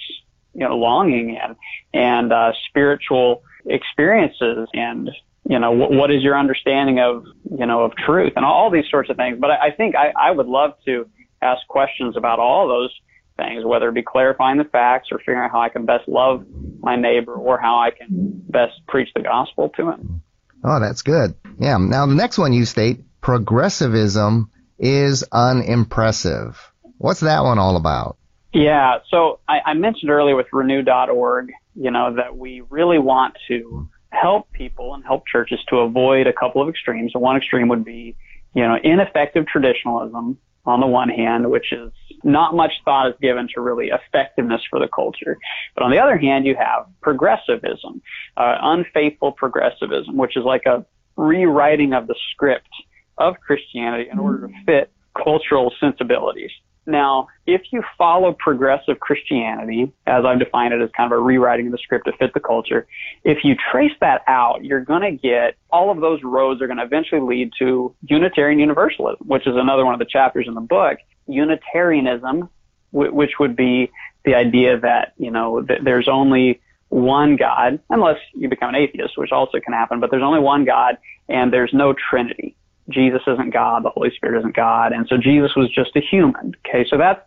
you 0.54 0.66
know, 0.66 0.78
longing 0.78 1.38
and, 1.38 1.58
and, 1.94 2.32
uh, 2.32 2.54
spiritual 2.70 3.44
experiences 3.66 4.70
and, 4.74 5.10
you 5.50 5.60
know, 5.60 5.72
what, 5.72 5.92
what 5.92 6.10
is 6.10 6.24
your 6.24 6.40
understanding 6.40 7.02
of, 7.02 7.26
you 7.52 7.66
know, 7.66 7.84
of 7.84 7.98
truth 7.98 8.32
and 8.38 8.46
all 8.46 8.72
these 8.72 8.86
sorts 8.90 9.10
of 9.10 9.18
things. 9.18 9.38
But 9.42 9.52
I, 9.52 9.68
I 9.68 9.72
think 9.72 9.94
I, 9.94 10.14
I 10.18 10.32
would 10.32 10.48
love 10.48 10.76
to 10.86 11.06
ask 11.42 11.68
questions 11.68 12.16
about 12.16 12.40
all 12.40 12.70
those 12.70 12.98
things, 13.38 13.64
whether 13.64 13.88
it 13.90 13.94
be 13.94 14.04
clarifying 14.04 14.58
the 14.58 14.66
facts 14.66 15.10
or 15.12 15.20
figuring 15.20 15.40
out 15.40 15.52
how 15.52 15.62
I 15.62 15.70
can 15.70 15.86
best 15.86 16.08
love 16.08 16.46
my 16.80 16.96
neighbor 16.96 17.34
or 17.34 17.60
how 17.60 17.78
I 17.78 17.92
can 17.92 18.08
best 18.50 18.74
preach 18.88 19.10
the 19.16 19.22
gospel 19.22 19.70
to 19.78 19.92
him. 19.92 20.22
Oh, 20.64 20.80
that's 20.80 21.04
good. 21.04 21.36
Yeah. 21.60 21.78
Now 21.78 22.06
the 22.06 22.16
next 22.16 22.38
one 22.38 22.54
you 22.54 22.66
state, 22.66 23.00
progressivism 23.22 24.52
is 24.80 25.24
unimpressive. 25.32 26.60
What's 26.98 27.22
that 27.22 27.44
one 27.44 27.60
all 27.60 27.78
about? 27.78 28.18
Yeah. 28.54 29.00
So 29.10 29.40
I, 29.48 29.60
I 29.68 29.74
mentioned 29.74 30.10
earlier 30.10 30.36
with 30.36 30.48
renew.org, 30.52 31.52
you 31.76 31.92
know, 31.92 32.16
that 32.16 32.36
we 32.36 32.62
really 32.70 32.98
want 32.98 33.36
to 33.48 33.90
help 34.10 34.52
people 34.52 34.96
and 34.96 35.04
help 35.06 35.28
churches 35.28 35.60
to 35.70 35.78
avoid 35.78 36.28
a 36.28 36.34
couple 36.34 36.62
of 36.62 36.70
extremes. 36.70 37.14
So 37.14 37.20
one 37.20 37.38
extreme 37.38 37.68
would 37.68 37.86
be, 37.86 38.16
you 38.56 38.64
know, 38.64 38.78
ineffective 38.82 39.46
traditionalism 39.46 40.38
on 40.68 40.82
the 40.82 40.88
one 40.88 41.10
hand, 41.10 41.50
which 41.50 41.72
is 41.72 41.92
not 42.24 42.54
much 42.54 42.74
thought 42.84 43.10
is 43.10 43.16
given 43.22 43.48
to 43.56 43.62
really 43.62 43.90
effectiveness 43.90 44.62
for 44.70 44.80
the 44.80 44.88
culture. 44.88 45.38
But 45.74 45.84
on 45.84 45.92
the 45.92 46.00
other 46.00 46.18
hand, 46.18 46.46
you 46.46 46.56
have 46.56 46.86
progressivism, 47.02 48.02
uh, 48.36 48.58
unfaithful 48.62 49.32
progressivism, 49.32 50.18
which 50.18 50.36
is 50.36 50.44
like 50.44 50.66
a 50.66 50.86
rewriting 51.16 51.94
of 51.94 52.08
the 52.08 52.16
script 52.32 52.70
of 53.18 53.40
Christianity 53.40 54.10
in 54.12 54.20
order 54.20 54.48
to 54.48 54.54
fit 54.66 54.92
cultural 55.16 55.74
sensibilities. 55.80 56.52
Now, 56.88 57.28
if 57.46 57.62
you 57.72 57.84
follow 57.98 58.32
progressive 58.32 59.02
Christianity, 59.02 59.92
as 60.08 60.24
I've 60.24 60.40
defined 60.40 60.74
it 60.74 60.82
as 60.82 60.90
kind 60.96 61.12
of 61.12 61.20
a 61.20 61.22
rewriting 61.22 61.66
of 61.68 61.74
the 61.74 61.78
script 61.80 62.06
to 62.06 62.14
fit 62.14 62.34
the 62.34 62.40
culture, 62.40 62.88
if 63.26 63.44
you 63.44 63.56
trace 63.72 63.92
that 64.00 64.24
out, 64.26 64.64
you're 64.64 64.86
going 64.86 65.02
to 65.02 65.12
get 65.12 65.56
all 65.70 65.92
of 65.92 66.00
those 66.00 66.24
roads 66.24 66.62
are 66.62 66.68
going 66.68 66.78
to 66.78 66.86
eventually 66.86 67.20
lead 67.20 67.52
to 67.60 67.94
Unitarian 68.04 68.60
Universalism, 68.60 69.28
which 69.28 69.46
is 69.46 69.56
another 69.58 69.84
one 69.84 69.94
of 69.94 70.00
the 70.00 70.06
chapters 70.06 70.46
in 70.48 70.54
the 70.54 70.62
book. 70.62 70.98
Unitarianism, 71.28 72.50
which 72.94 73.32
would 73.38 73.58
be 73.58 73.92
the 74.24 74.36
idea 74.36 74.80
that, 74.80 75.12
you 75.18 75.30
know, 75.30 75.66
there's 75.84 76.08
only 76.08 76.62
one 76.88 77.36
God, 77.36 77.82
unless 77.90 78.18
you 78.34 78.48
become 78.48 78.70
an 78.70 78.76
atheist, 78.76 79.18
which 79.18 79.34
also 79.34 79.60
can 79.60 79.74
happen, 79.74 80.00
but 80.00 80.10
there's 80.10 80.24
only 80.24 80.40
one 80.40 80.64
God 80.64 80.98
and 81.28 81.52
there's 81.52 81.74
no 81.74 81.94
Trinity. 81.94 82.56
Jesus 82.90 83.22
isn't 83.28 83.54
God, 83.54 83.84
the 83.84 83.90
Holy 83.90 84.12
Spirit 84.16 84.40
isn't 84.40 84.56
God, 84.56 84.94
and 84.94 85.08
so 85.08 85.18
Jesus 85.18 85.52
was 85.56 85.70
just 85.70 85.96
a 85.96 86.02
human. 86.02 86.54
Okay, 86.66 86.86
so 86.90 86.98
that's 86.98 87.22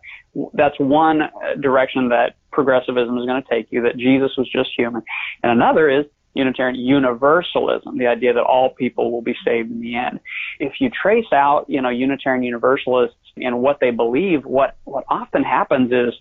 that's 0.53 0.79
one 0.79 1.23
uh, 1.23 1.29
direction 1.59 2.09
that 2.09 2.35
progressivism 2.51 3.17
is 3.17 3.25
going 3.25 3.41
to 3.41 3.49
take 3.49 3.67
you, 3.69 3.81
that 3.83 3.97
Jesus 3.97 4.31
was 4.37 4.49
just 4.49 4.69
human. 4.75 5.03
And 5.43 5.51
another 5.51 5.89
is 5.89 6.05
Unitarian 6.33 6.79
Universalism, 6.79 7.97
the 7.97 8.07
idea 8.07 8.33
that 8.33 8.43
all 8.43 8.69
people 8.69 9.11
will 9.11 9.21
be 9.21 9.35
saved 9.45 9.71
in 9.71 9.81
the 9.81 9.95
end. 9.95 10.19
If 10.59 10.73
you 10.79 10.89
trace 10.89 11.31
out, 11.33 11.65
you 11.67 11.81
know, 11.81 11.89
Unitarian 11.89 12.43
Universalists 12.43 13.17
and 13.35 13.59
what 13.61 13.79
they 13.81 13.91
believe, 13.91 14.45
what, 14.45 14.77
what 14.85 15.03
often 15.09 15.43
happens 15.43 15.91
is 15.91 16.13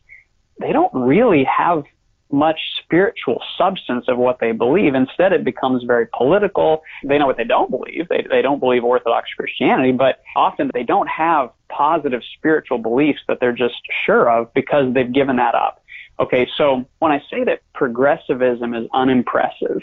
they 0.60 0.72
don't 0.72 0.92
really 0.92 1.44
have 1.44 1.84
much 2.32 2.58
spiritual 2.82 3.42
substance 3.56 4.06
of 4.08 4.18
what 4.18 4.38
they 4.40 4.52
believe. 4.52 4.94
Instead, 4.94 5.32
it 5.32 5.44
becomes 5.44 5.82
very 5.84 6.06
political. 6.16 6.82
They 7.04 7.18
know 7.18 7.26
what 7.26 7.36
they 7.36 7.44
don't 7.44 7.70
believe. 7.70 8.08
They, 8.08 8.26
they 8.30 8.42
don't 8.42 8.60
believe 8.60 8.84
Orthodox 8.84 9.30
Christianity, 9.36 9.92
but 9.92 10.22
often 10.36 10.70
they 10.72 10.84
don't 10.84 11.08
have 11.08 11.50
positive 11.68 12.22
spiritual 12.36 12.78
beliefs 12.78 13.20
that 13.28 13.38
they're 13.40 13.52
just 13.52 13.80
sure 14.04 14.30
of 14.30 14.52
because 14.54 14.92
they've 14.94 15.12
given 15.12 15.36
that 15.36 15.54
up. 15.54 15.82
Okay, 16.18 16.46
so 16.56 16.84
when 16.98 17.12
I 17.12 17.22
say 17.30 17.44
that 17.44 17.62
progressivism 17.74 18.74
is 18.74 18.86
unimpressive, 18.92 19.80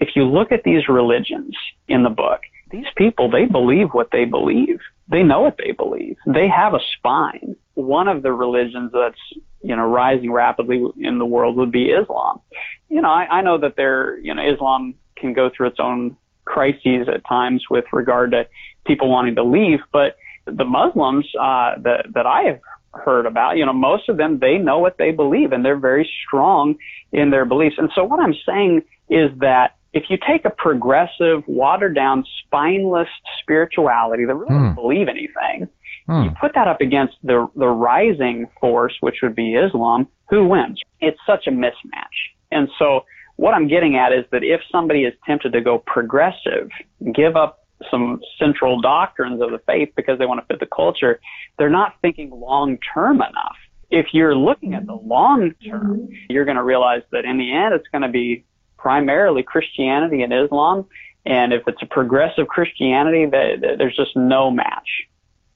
if 0.00 0.10
you 0.14 0.24
look 0.24 0.52
at 0.52 0.64
these 0.64 0.88
religions 0.88 1.56
in 1.88 2.02
the 2.02 2.10
book, 2.10 2.40
these 2.70 2.86
people, 2.96 3.30
they 3.30 3.46
believe 3.46 3.90
what 3.92 4.10
they 4.10 4.24
believe. 4.24 4.80
they 5.08 5.22
know 5.22 5.40
what 5.40 5.56
they 5.56 5.70
believe. 5.72 6.16
They 6.26 6.48
have 6.48 6.74
a 6.74 6.80
spine. 6.96 7.56
One 7.74 8.08
of 8.08 8.22
the 8.22 8.32
religions 8.32 8.90
that's, 8.92 9.40
you 9.66 9.74
know, 9.74 9.84
rising 9.84 10.30
rapidly 10.30 10.84
in 11.00 11.18
the 11.18 11.26
world 11.26 11.56
would 11.56 11.72
be 11.72 11.90
Islam. 11.90 12.40
You 12.88 13.02
know, 13.02 13.10
I, 13.10 13.26
I 13.38 13.42
know 13.42 13.58
that 13.58 13.74
there, 13.76 14.18
you 14.18 14.32
know, 14.34 14.42
Islam 14.42 14.94
can 15.16 15.32
go 15.32 15.50
through 15.54 15.68
its 15.68 15.80
own 15.80 16.16
crises 16.44 17.08
at 17.12 17.26
times 17.26 17.64
with 17.68 17.84
regard 17.92 18.30
to 18.30 18.46
people 18.86 19.10
wanting 19.10 19.34
to 19.34 19.42
leave, 19.42 19.80
but 19.92 20.16
the 20.44 20.64
Muslims 20.64 21.26
uh, 21.40 21.74
that 21.82 22.06
that 22.14 22.26
I 22.26 22.42
have 22.42 22.60
heard 22.94 23.26
about, 23.26 23.56
you 23.56 23.66
know, 23.66 23.72
most 23.72 24.08
of 24.08 24.16
them 24.16 24.38
they 24.38 24.56
know 24.56 24.78
what 24.78 24.98
they 24.98 25.10
believe 25.10 25.52
and 25.52 25.64
they're 25.64 25.76
very 25.76 26.08
strong 26.26 26.76
in 27.12 27.30
their 27.30 27.44
beliefs. 27.44 27.74
And 27.78 27.90
so 27.94 28.04
what 28.04 28.20
I'm 28.20 28.34
saying 28.46 28.82
is 29.08 29.30
that 29.40 29.76
if 29.92 30.04
you 30.08 30.18
take 30.18 30.44
a 30.44 30.50
progressive, 30.50 31.42
watered 31.46 31.94
down, 31.94 32.24
spineless 32.44 33.08
spirituality 33.40 34.24
that 34.26 34.34
really 34.34 34.54
doesn't 34.54 34.68
hmm. 34.68 34.74
believe 34.74 35.08
anything, 35.08 35.68
hmm. 36.06 36.22
you 36.22 36.30
put 36.40 36.52
that 36.54 36.68
up 36.68 36.80
against 36.80 37.14
the 37.22 37.46
the 37.56 37.68
rising 37.68 38.48
force, 38.60 38.94
which 39.00 39.16
would 39.22 39.34
be 39.34 39.54
Islam, 39.54 40.08
who 40.28 40.46
wins? 40.46 40.80
It's 41.00 41.18
such 41.26 41.46
a 41.46 41.50
mismatch. 41.50 42.16
And 42.50 42.68
so 42.78 43.04
what 43.36 43.54
I'm 43.54 43.68
getting 43.68 43.96
at 43.96 44.12
is 44.12 44.24
that 44.32 44.42
if 44.42 44.60
somebody 44.72 45.04
is 45.04 45.14
tempted 45.26 45.52
to 45.52 45.60
go 45.60 45.78
progressive, 45.78 46.70
give 47.14 47.36
up 47.36 47.66
some 47.90 48.20
central 48.38 48.80
doctrines 48.80 49.42
of 49.42 49.50
the 49.50 49.58
faith 49.66 49.90
because 49.94 50.18
they 50.18 50.26
want 50.26 50.40
to 50.40 50.46
fit 50.46 50.60
the 50.60 50.66
culture, 50.66 51.20
they're 51.58 51.70
not 51.70 51.94
thinking 52.00 52.30
long 52.30 52.78
term 52.94 53.16
enough. 53.16 53.56
If 53.90 54.06
you're 54.12 54.34
looking 54.34 54.74
at 54.74 54.86
the 54.86 54.94
long 54.94 55.52
term, 55.68 56.08
you're 56.28 56.44
going 56.44 56.56
to 56.56 56.62
realize 56.62 57.02
that 57.12 57.24
in 57.24 57.38
the 57.38 57.52
end, 57.52 57.74
it's 57.74 57.86
going 57.88 58.02
to 58.02 58.08
be 58.08 58.44
primarily 58.78 59.42
Christianity 59.42 60.22
and 60.22 60.32
Islam. 60.32 60.86
And 61.24 61.52
if 61.52 61.62
it's 61.66 61.82
a 61.82 61.86
progressive 61.86 62.48
Christianity, 62.48 63.26
there's 63.26 63.96
just 63.96 64.16
no 64.16 64.50
match. 64.50 64.88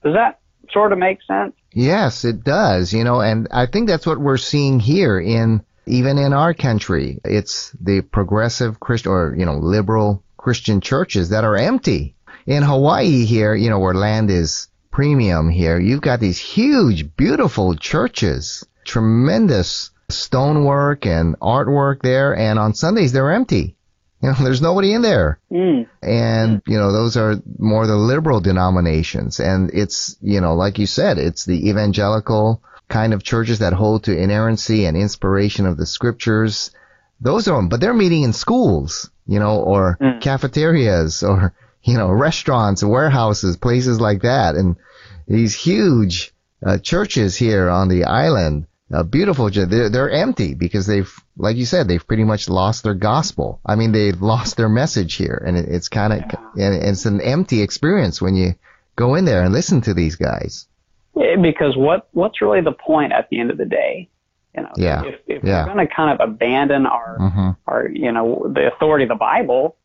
Does 0.03 0.15
that 0.15 0.40
sort 0.73 0.93
of 0.93 0.99
make 0.99 1.23
sense? 1.23 1.55
Yes, 1.73 2.25
it 2.25 2.45
does. 2.45 2.93
You 2.93 3.05
know, 3.05 3.21
and 3.21 3.49
I 3.51 3.67
think 3.67 3.89
that's 3.89 4.07
what 4.07 4.19
we're 4.19 4.37
seeing 4.37 4.81
here 4.81 5.19
in 5.19 5.63
even 5.87 6.19
in 6.19 6.33
our 6.33 6.55
country. 6.55 7.21
It's 7.25 7.73
the 7.81 8.01
progressive 8.03 8.81
Christian 8.81 9.13
or, 9.13 9.35
you 9.37 9.45
know, 9.45 9.57
liberal 9.57 10.23
Christian 10.37 10.81
churches 10.81 11.31
that 11.31 11.45
are 11.45 11.57
empty. 11.57 12.15
In 12.47 12.63
Hawaii 12.63 13.25
here, 13.25 13.55
you 13.55 13.71
know, 13.71 13.79
where 13.79 13.95
land 13.95 14.31
is 14.31 14.69
premium 14.91 15.49
here, 15.49 15.79
you've 15.79 16.01
got 16.01 16.21
these 16.21 16.39
huge, 16.39 17.17
beautiful 17.17 17.75
churches, 17.77 18.67
tremendous 18.85 19.91
stonework 20.09 21.07
and 21.07 21.39
artwork 21.41 22.03
there, 22.03 22.35
and 22.37 22.59
on 22.59 22.75
Sundays 22.75 23.13
they're 23.13 23.33
empty. 23.33 23.77
You 24.23 24.31
know, 24.31 24.35
there's 24.41 24.63
nobody 24.63 24.93
in 24.93 25.03
there. 25.03 25.39
Mm. 25.51 25.89
And, 26.03 26.63
you 26.67 26.79
know, 26.79 26.93
those 26.93 27.17
are 27.17 27.37
more 27.59 27.87
the 27.87 27.97
liberal 27.97 28.41
denominations. 28.41 29.41
And 29.41 29.71
it's, 29.73 30.17
you 30.21 30.41
know, 30.41 30.55
like 30.55 30.79
you 30.79 30.87
said, 30.87 31.19
it's 31.19 31.45
the 31.45 31.69
evangelical 31.69 32.63
kind 32.89 33.15
of 33.15 33.23
churches 33.23 33.61
that 33.61 33.73
hold 33.73 34.05
to 34.05 34.17
inerrancy 34.17 34.85
and 34.85 34.97
inspiration 34.97 35.67
of 35.67 35.77
the 35.77 35.87
scriptures. 35.87 36.71
Those 37.21 37.49
are 37.49 37.57
them, 37.57 37.69
but 37.69 37.81
they're 37.81 37.95
meeting 37.95 38.23
in 38.23 38.33
schools 38.33 39.11
you 39.31 39.39
know, 39.39 39.61
or 39.61 39.97
mm. 40.01 40.21
cafeterias 40.21 41.23
or, 41.29 41.55
you 41.85 41.97
know, 41.97 42.11
restaurants, 42.11 42.83
warehouses, 42.83 43.57
places 43.57 44.01
like 44.01 44.23
that. 44.23 44.57
And 44.57 44.77
these 45.29 45.55
huge 45.55 46.35
uh, 46.67 46.79
churches 46.79 47.37
here 47.37 47.71
on 47.71 47.89
the 47.89 48.05
island, 48.05 48.67
uh, 48.93 49.03
beautiful, 49.03 49.51
they're, 49.51 49.89
they're 49.89 50.11
empty 50.11 50.55
because 50.55 50.87
they've, 50.87 51.13
like 51.37 51.57
you 51.57 51.65
said, 51.65 51.89
they've 51.89 52.07
pretty 52.07 52.25
much 52.25 52.49
lost 52.49 52.83
their 52.83 52.95
gospel. 52.95 53.61
I 53.65 53.77
mean, 53.77 53.93
they've 53.93 54.21
lost 54.21 54.57
their 54.57 54.69
message 54.69 55.15
here 55.15 55.43
and 55.47 55.57
it, 55.57 55.69
it's 55.69 55.89
kind 55.89 56.13
of, 56.13 56.21
yeah. 56.57 56.67
and 56.67 56.75
it's 56.83 57.07
an 57.07 57.21
empty 57.21 57.63
experience 57.63 58.21
when 58.21 58.35
you 58.35 58.55
go 58.97 59.15
in 59.15 59.25
there 59.25 59.43
and 59.43 59.53
listen 59.53 59.81
to 59.83 59.95
these 59.95 60.17
guys. 60.17 60.67
Yeah, 61.17 61.37
because 61.41 61.77
what, 61.77 62.09
what's 62.13 62.41
really 62.41 62.61
the 62.61 62.73
point 62.73 63.13
at 63.13 63.29
the 63.31 63.41
end 63.41 63.51
of 63.51 63.59
the 63.59 63.65
day? 63.65 64.09
You 64.57 64.63
know, 64.65 64.73
yeah. 64.77 65.05
if, 65.05 65.21
if 65.27 65.45
yeah. 65.45 65.65
we're 65.65 65.75
going 65.75 65.87
to 65.87 65.95
kind 65.95 66.21
of 66.21 66.29
abandon 66.29 66.87
our, 66.87 67.19
mm-hmm. 67.19 67.51
our, 67.67 67.89
you 67.89 68.11
know, 68.11 68.51
the 68.53 68.71
authority 68.75 69.05
of 69.05 69.09
the 69.11 69.15
Bible, 69.15 69.77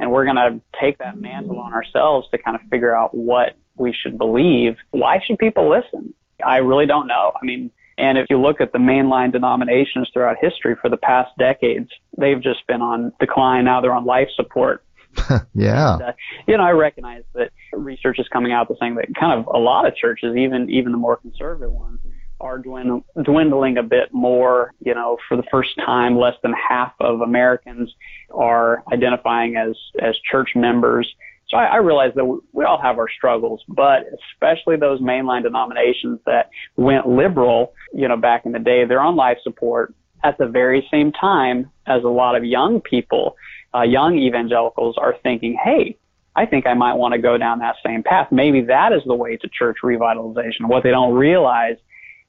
and 0.00 0.10
we're 0.10 0.24
going 0.24 0.36
to 0.36 0.60
take 0.80 0.98
that 0.98 1.20
mantle 1.20 1.58
on 1.58 1.72
ourselves 1.72 2.28
to 2.30 2.38
kind 2.38 2.56
of 2.56 2.62
figure 2.70 2.94
out 2.94 3.14
what 3.14 3.56
we 3.76 3.92
should 3.92 4.18
believe, 4.18 4.76
why 4.90 5.20
should 5.24 5.38
people 5.38 5.70
listen? 5.70 6.14
I 6.44 6.58
really 6.58 6.86
don't 6.86 7.06
know. 7.06 7.32
I 7.40 7.44
mean, 7.44 7.70
and 7.98 8.16
if 8.16 8.26
you 8.30 8.40
look 8.40 8.60
at 8.60 8.72
the 8.72 8.78
mainline 8.78 9.32
denominations 9.32 10.08
throughout 10.12 10.36
history 10.40 10.76
for 10.80 10.88
the 10.88 10.96
past 10.96 11.30
decades, 11.38 11.90
they've 12.16 12.40
just 12.40 12.66
been 12.66 12.80
on 12.80 13.12
decline. 13.18 13.64
Now 13.64 13.80
they're 13.80 13.92
on 13.92 14.04
life 14.04 14.28
support. 14.36 14.84
yeah. 15.54 15.94
And, 15.94 16.02
uh, 16.02 16.12
you 16.46 16.56
know, 16.56 16.62
I 16.62 16.70
recognize 16.70 17.24
that 17.34 17.50
research 17.72 18.18
is 18.18 18.28
coming 18.32 18.52
out 18.52 18.68
that's 18.68 18.78
saying 18.80 18.94
that 18.96 19.06
kind 19.18 19.38
of 19.38 19.46
a 19.52 19.58
lot 19.58 19.86
of 19.86 19.96
churches, 19.96 20.36
even 20.36 20.70
even 20.70 20.92
the 20.92 20.98
more 20.98 21.16
conservative 21.16 21.72
ones, 21.72 21.98
are 22.40 22.58
dwindling 22.58 23.78
a 23.78 23.82
bit 23.82 24.12
more. 24.12 24.74
You 24.80 24.94
know, 24.94 25.18
for 25.28 25.36
the 25.36 25.44
first 25.50 25.70
time, 25.84 26.16
less 26.16 26.34
than 26.42 26.52
half 26.52 26.92
of 27.00 27.20
Americans 27.20 27.92
are 28.30 28.82
identifying 28.92 29.56
as 29.56 29.76
as 30.00 30.14
church 30.30 30.50
members. 30.54 31.12
So 31.50 31.56
I, 31.56 31.64
I 31.64 31.76
realize 31.76 32.12
that 32.16 32.24
we, 32.24 32.64
all 32.64 32.80
have 32.80 32.98
our 32.98 33.08
struggles, 33.08 33.62
but 33.68 34.04
especially 34.32 34.76
those 34.76 35.00
mainline 35.00 35.42
denominations 35.42 36.20
that 36.26 36.50
went 36.76 37.08
liberal, 37.08 37.72
you 37.94 38.06
know, 38.06 38.16
back 38.16 38.44
in 38.44 38.52
the 38.52 38.58
day, 38.58 38.84
they're 38.84 39.00
on 39.00 39.16
life 39.16 39.38
support 39.42 39.94
at 40.24 40.36
the 40.38 40.46
very 40.46 40.86
same 40.90 41.12
time 41.12 41.70
as 41.86 42.04
a 42.04 42.08
lot 42.08 42.36
of 42.36 42.44
young 42.44 42.80
people, 42.80 43.36
uh, 43.74 43.82
young 43.82 44.18
evangelicals 44.18 44.96
are 44.98 45.14
thinking, 45.22 45.56
hey, 45.62 45.96
I 46.36 46.46
think 46.46 46.66
I 46.66 46.74
might 46.74 46.94
want 46.94 47.12
to 47.12 47.18
go 47.18 47.36
down 47.38 47.60
that 47.60 47.76
same 47.84 48.02
path. 48.02 48.28
Maybe 48.30 48.62
that 48.62 48.92
is 48.92 49.02
the 49.06 49.14
way 49.14 49.36
to 49.36 49.48
church 49.48 49.78
revitalization. 49.82 50.68
What 50.68 50.82
they 50.82 50.90
don't 50.90 51.14
realize 51.14 51.76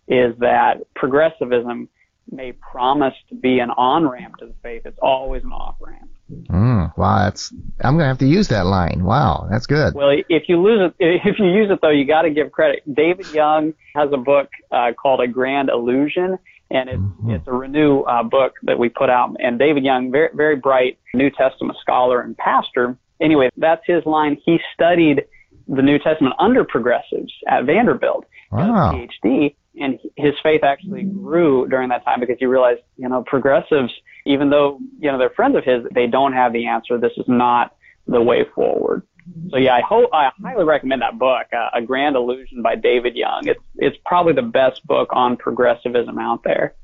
is 0.08 0.36
that 0.40 0.78
progressivism 0.96 1.90
may 2.32 2.54
promise 2.54 3.14
to 3.30 3.36
be 3.36 3.60
an 3.60 3.70
on 3.72 4.08
ramp 4.08 4.38
to 4.38 4.48
the 4.48 4.56
faith. 4.64 4.84
It's 4.86 4.98
always 5.02 5.44
an 5.44 5.52
off 5.52 5.76
ramp. 5.80 6.10
Mm, 6.30 6.96
wow, 6.98 7.24
that's 7.24 7.52
I'm 7.82 7.96
gonna 7.96 8.08
have 8.08 8.20
to 8.20 8.28
use 8.28 8.50
that 8.50 8.66
line. 8.66 9.04
Wow, 9.04 9.48
that's 9.50 9.66
good. 9.66 9.96
Well, 9.96 10.12
if 10.30 10.44
you 10.48 10.62
lose 10.62 10.92
it, 10.92 10.96
if 11.26 11.40
you 11.40 11.46
use 11.46 11.72
it 11.72 11.80
though, 11.82 11.90
you 11.90 12.06
got 12.06 12.24
to 12.24 12.30
give 12.30 12.52
credit. 12.52 12.84
David 12.94 13.32
Young 13.34 13.74
has 13.96 14.10
a 14.14 14.18
book 14.18 14.50
uh, 14.72 14.92
called 14.94 15.22
A 15.22 15.28
Grand 15.28 15.70
Illusion, 15.70 16.38
and 16.70 16.90
it's 16.90 17.00
mm-hmm. 17.00 17.32
it's 17.32 17.48
a 17.48 17.52
renew 17.52 18.02
uh, 18.02 18.24
book 18.24 18.54
that 18.64 18.78
we 18.78 18.90
put 18.90 19.10
out. 19.10 19.36
And 19.40 19.58
David 19.58 19.84
Young, 19.84 20.12
very 20.12 20.30
very 20.34 20.56
bright 20.56 21.00
New 21.14 21.32
Testament 21.32 21.78
scholar 21.82 22.22
and 22.22 22.38
pastor. 22.38 22.96
Anyway, 23.20 23.50
that's 23.58 23.82
his 23.86 24.06
line. 24.06 24.38
He 24.46 24.60
studied 24.74 25.24
the 25.68 25.82
New 25.82 26.00
Testament 26.00 26.36
under 26.40 26.64
progressives 26.64 27.34
at 27.48 27.66
Vanderbilt, 27.66 28.26
wow. 28.52 28.94
PhD, 28.94 29.56
and 29.80 30.00
his 30.16 30.34
faith 30.42 30.64
actually 30.64 31.04
grew 31.04 31.68
during 31.68 31.90
that 31.90 32.04
time 32.04 32.20
because 32.20 32.38
he 32.40 32.46
realized, 32.46 32.82
you 32.98 33.08
know, 33.08 33.24
progressives, 33.26 33.92
even 34.30 34.52
though, 34.52 34.80
you 35.00 35.12
know, 35.12 35.18
they're 35.18 35.32
friends 35.32 35.58
of 35.58 35.64
his, 35.64 35.84
they 35.94 36.06
don't 36.06 36.34
have 36.34 36.54
the 36.54 36.68
answer. 36.68 37.00
This 37.00 37.14
is 37.18 37.26
not 37.28 37.76
the 38.08 38.22
way 38.22 38.46
forward. 38.54 39.02
So 39.50 39.58
yeah, 39.58 39.74
I 39.74 39.82
hope 39.82 40.12
I 40.14 40.30
highly 40.42 40.64
recommend 40.64 41.02
that 41.02 41.18
book, 41.18 41.48
uh, 41.52 41.70
A 41.74 41.82
Grand 41.82 42.16
Illusion 42.16 42.62
by 42.62 42.76
David 42.76 43.16
Young. 43.16 43.48
It's 43.48 43.60
it's 43.76 43.98
probably 44.06 44.34
the 44.34 44.44
best 44.44 44.86
book 44.86 45.10
on 45.12 45.36
progressivism 45.36 46.18
out 46.20 46.44
there. 46.44 46.76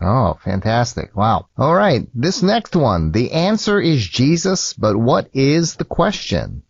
Oh, 0.00 0.38
fantastic. 0.42 1.16
Wow. 1.16 1.46
All 1.56 1.74
right. 1.74 2.06
This 2.14 2.42
next 2.42 2.76
one. 2.76 3.12
The 3.12 3.32
answer 3.32 3.80
is 3.80 4.06
Jesus, 4.06 4.72
but 4.74 4.96
what 4.96 5.30
is 5.32 5.76
the 5.76 5.84
question? 5.84 6.62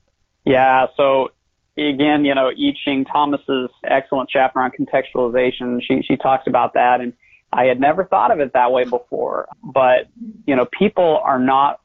Yeah, 0.45 0.87
so 0.97 1.31
again, 1.76 2.25
you 2.25 2.35
know, 2.35 2.50
I 2.50 2.73
Ching 2.85 3.05
Thomas's 3.05 3.71
excellent 3.85 4.29
chapter 4.29 4.61
on 4.61 4.71
contextualization, 4.71 5.81
she, 5.83 6.02
she 6.02 6.17
talks 6.17 6.47
about 6.47 6.75
that. 6.75 7.00
And 7.00 7.12
I 7.52 7.64
had 7.64 7.80
never 7.80 8.04
thought 8.04 8.30
of 8.30 8.40
it 8.40 8.52
that 8.54 8.73
way 8.73 8.85
before. 8.85 9.49
But, 9.62 10.09
you 10.47 10.56
know, 10.56 10.66
people 10.78 11.21
are 11.25 11.38
not 11.38 11.80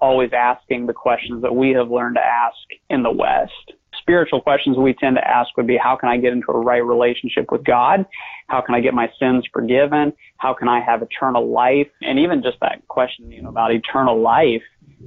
always 0.00 0.30
asking 0.32 0.86
the 0.86 0.92
questions 0.92 1.42
that 1.42 1.54
we 1.54 1.70
have 1.70 1.90
learned 1.90 2.16
to 2.16 2.24
ask 2.24 2.56
in 2.90 3.02
the 3.02 3.10
West. 3.10 3.72
Spiritual 4.00 4.40
questions 4.40 4.76
we 4.76 4.94
tend 4.94 5.16
to 5.16 5.26
ask 5.26 5.56
would 5.56 5.66
be, 5.66 5.76
how 5.76 5.94
can 5.94 6.08
I 6.08 6.16
get 6.16 6.32
into 6.32 6.50
a 6.50 6.58
right 6.58 6.84
relationship 6.84 7.52
with 7.52 7.62
God? 7.62 8.04
How 8.48 8.60
can 8.60 8.74
I 8.74 8.80
get 8.80 8.94
my 8.94 9.08
sins 9.20 9.46
forgiven? 9.52 10.12
How 10.38 10.54
can 10.54 10.68
I 10.68 10.80
have 10.80 11.02
eternal 11.02 11.52
life? 11.52 11.88
And 12.00 12.18
even 12.18 12.42
just 12.42 12.58
that 12.60 12.86
question, 12.88 13.30
you 13.30 13.42
know, 13.42 13.50
about 13.50 13.72
eternal 13.72 14.20
life, 14.20 14.62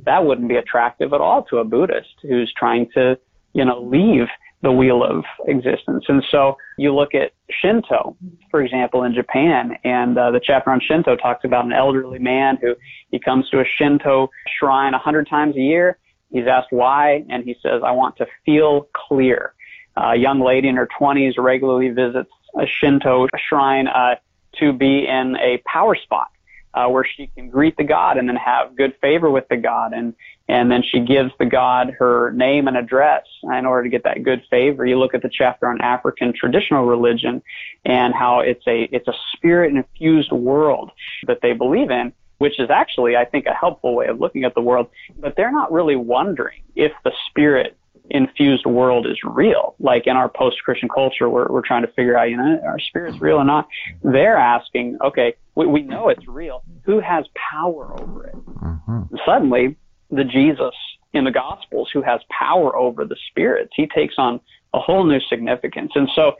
that 0.05 0.25
wouldn't 0.25 0.47
be 0.47 0.55
attractive 0.55 1.11
at 1.11 1.19
all 1.19 1.43
to 1.45 1.57
a 1.57 1.65
Buddhist 1.65 2.15
who's 2.21 2.53
trying 2.57 2.89
to 2.93 3.17
you 3.55 3.63
know, 3.63 3.81
leave 3.81 4.27
the 4.61 4.71
wheel 4.71 5.03
of 5.03 5.23
existence. 5.47 6.05
And 6.07 6.23
so 6.31 6.57
you 6.77 6.93
look 6.93 7.13
at 7.13 7.33
Shinto, 7.49 8.15
for 8.49 8.61
example, 8.61 9.03
in 9.03 9.13
Japan, 9.13 9.77
and 9.83 10.17
uh, 10.17 10.31
the 10.31 10.41
chapter 10.43 10.71
on 10.71 10.79
Shinto 10.79 11.15
talks 11.15 11.43
about 11.43 11.65
an 11.65 11.73
elderly 11.73 12.19
man 12.19 12.57
who 12.61 12.75
he 13.11 13.19
comes 13.19 13.49
to 13.49 13.59
a 13.59 13.65
Shinto 13.65 14.29
shrine 14.59 14.93
a 14.93 14.99
hundred 14.99 15.27
times 15.29 15.55
a 15.55 15.61
year. 15.61 15.97
He's 16.31 16.47
asked 16.47 16.71
why, 16.71 17.23
and 17.29 17.43
he 17.43 17.55
says, 17.61 17.81
"I 17.83 17.91
want 17.91 18.17
to 18.17 18.27
feel 18.45 18.87
clear." 18.93 19.53
Uh, 19.97 20.11
a 20.13 20.15
young 20.15 20.41
lady 20.41 20.67
in 20.67 20.75
her 20.75 20.89
20s 20.99 21.35
regularly 21.37 21.89
visits 21.89 22.31
a 22.59 22.65
Shinto 22.65 23.27
shrine 23.47 23.87
uh, 23.87 24.15
to 24.59 24.73
be 24.73 25.07
in 25.07 25.37
a 25.37 25.61
power 25.65 25.95
spot 25.95 26.27
uh, 26.75 26.87
where 26.87 27.05
she 27.05 27.27
can 27.27 27.49
greet 27.49 27.77
the 27.77 27.83
god 27.83 28.17
and 28.17 28.27
then 28.27 28.35
have 28.35 28.75
good 28.75 28.93
favor 29.01 29.29
with 29.29 29.47
the 29.49 29.57
god. 29.57 29.93
And 29.93 30.13
and 30.47 30.71
then 30.71 30.83
she 30.83 30.99
gives 30.99 31.31
the 31.39 31.45
god 31.45 31.93
her 31.97 32.31
name 32.31 32.67
and 32.67 32.77
address 32.77 33.23
in 33.43 33.65
order 33.65 33.83
to 33.83 33.89
get 33.89 34.03
that 34.03 34.23
good 34.23 34.43
favor. 34.49 34.85
You 34.85 34.99
look 34.99 35.15
at 35.15 35.21
the 35.21 35.31
chapter 35.31 35.67
on 35.67 35.81
african 35.81 36.33
traditional 36.33 36.85
religion 36.85 37.41
and 37.85 38.13
how 38.13 38.41
it's 38.41 38.65
a 38.67 38.87
it's 38.91 39.07
a 39.07 39.13
spirit 39.33 39.73
infused 39.73 40.31
world 40.31 40.91
that 41.27 41.39
they 41.41 41.53
believe 41.53 41.89
in 41.89 42.13
which 42.37 42.59
is 42.59 42.69
actually 42.69 43.15
i 43.15 43.23
think 43.23 43.45
a 43.45 43.53
helpful 43.53 43.95
way 43.95 44.07
of 44.07 44.19
looking 44.19 44.43
at 44.43 44.53
the 44.55 44.61
world. 44.61 44.87
But 45.17 45.35
they're 45.35 45.51
not 45.51 45.71
really 45.71 45.95
wondering 45.95 46.61
if 46.75 46.91
the 47.03 47.11
spirit 47.29 47.77
infused 48.09 48.65
world 48.65 49.07
is 49.07 49.17
real. 49.23 49.75
Like 49.79 50.07
in 50.07 50.15
our 50.15 50.29
post-Christian 50.29 50.89
culture, 50.89 51.29
we're, 51.29 51.47
we're 51.47 51.65
trying 51.65 51.81
to 51.81 51.91
figure 51.93 52.17
out, 52.17 52.29
you 52.29 52.37
know, 52.37 52.59
our 52.65 52.79
spirit's 52.79 53.19
real 53.19 53.37
or 53.37 53.43
not. 53.43 53.67
They're 54.03 54.37
asking, 54.37 54.97
okay, 55.03 55.33
we, 55.55 55.65
we 55.65 55.81
know 55.81 56.09
it's 56.09 56.27
real. 56.27 56.63
Who 56.83 56.99
has 56.99 57.25
power 57.51 57.99
over 57.99 58.27
it? 58.27 58.35
Mm-hmm. 58.35 59.15
Suddenly, 59.25 59.75
the 60.11 60.23
Jesus 60.23 60.75
in 61.13 61.23
the 61.23 61.31
Gospels 61.31 61.89
who 61.93 62.01
has 62.01 62.21
power 62.29 62.75
over 62.75 63.05
the 63.05 63.15
spirits, 63.29 63.71
he 63.75 63.87
takes 63.87 64.15
on 64.17 64.39
a 64.73 64.79
whole 64.79 65.05
new 65.05 65.19
significance. 65.29 65.93
And 65.95 66.09
so 66.13 66.33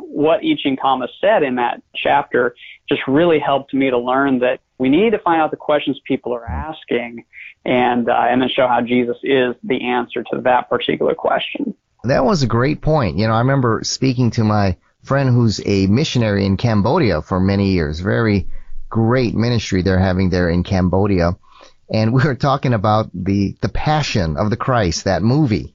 what 0.00 0.40
I 0.44 0.54
Ching 0.62 0.76
Thomas 0.76 1.10
said 1.20 1.42
in 1.42 1.56
that 1.56 1.82
chapter 1.96 2.54
just 2.88 3.00
really 3.08 3.38
helped 3.38 3.74
me 3.74 3.90
to 3.90 3.98
learn 3.98 4.38
that 4.40 4.60
we 4.78 4.88
need 4.88 5.10
to 5.10 5.18
find 5.18 5.40
out 5.40 5.50
the 5.50 5.56
questions 5.56 5.98
people 6.04 6.32
are 6.32 6.46
asking 6.46 7.24
and 7.68 8.08
uh, 8.08 8.26
and 8.30 8.40
then 8.40 8.48
show 8.48 8.66
how 8.66 8.80
Jesus 8.80 9.18
is 9.22 9.54
the 9.62 9.84
answer 9.84 10.24
to 10.32 10.40
that 10.42 10.70
particular 10.70 11.14
question. 11.14 11.74
That 12.04 12.24
was 12.24 12.42
a 12.42 12.46
great 12.46 12.80
point. 12.80 13.18
You 13.18 13.26
know, 13.26 13.34
I 13.34 13.40
remember 13.40 13.80
speaking 13.82 14.30
to 14.32 14.44
my 14.44 14.76
friend 15.02 15.28
who's 15.28 15.60
a 15.64 15.86
missionary 15.86 16.46
in 16.46 16.56
Cambodia 16.56 17.20
for 17.20 17.38
many 17.38 17.72
years. 17.72 18.00
Very 18.00 18.48
great 18.88 19.34
ministry 19.34 19.82
they're 19.82 19.98
having 19.98 20.30
there 20.30 20.48
in 20.48 20.62
Cambodia. 20.62 21.36
And 21.92 22.14
we 22.14 22.22
were 22.24 22.34
talking 22.34 22.72
about 22.72 23.10
the 23.12 23.54
the 23.60 23.68
Passion 23.68 24.38
of 24.38 24.48
the 24.48 24.56
Christ, 24.56 25.04
that 25.04 25.22
movie, 25.22 25.74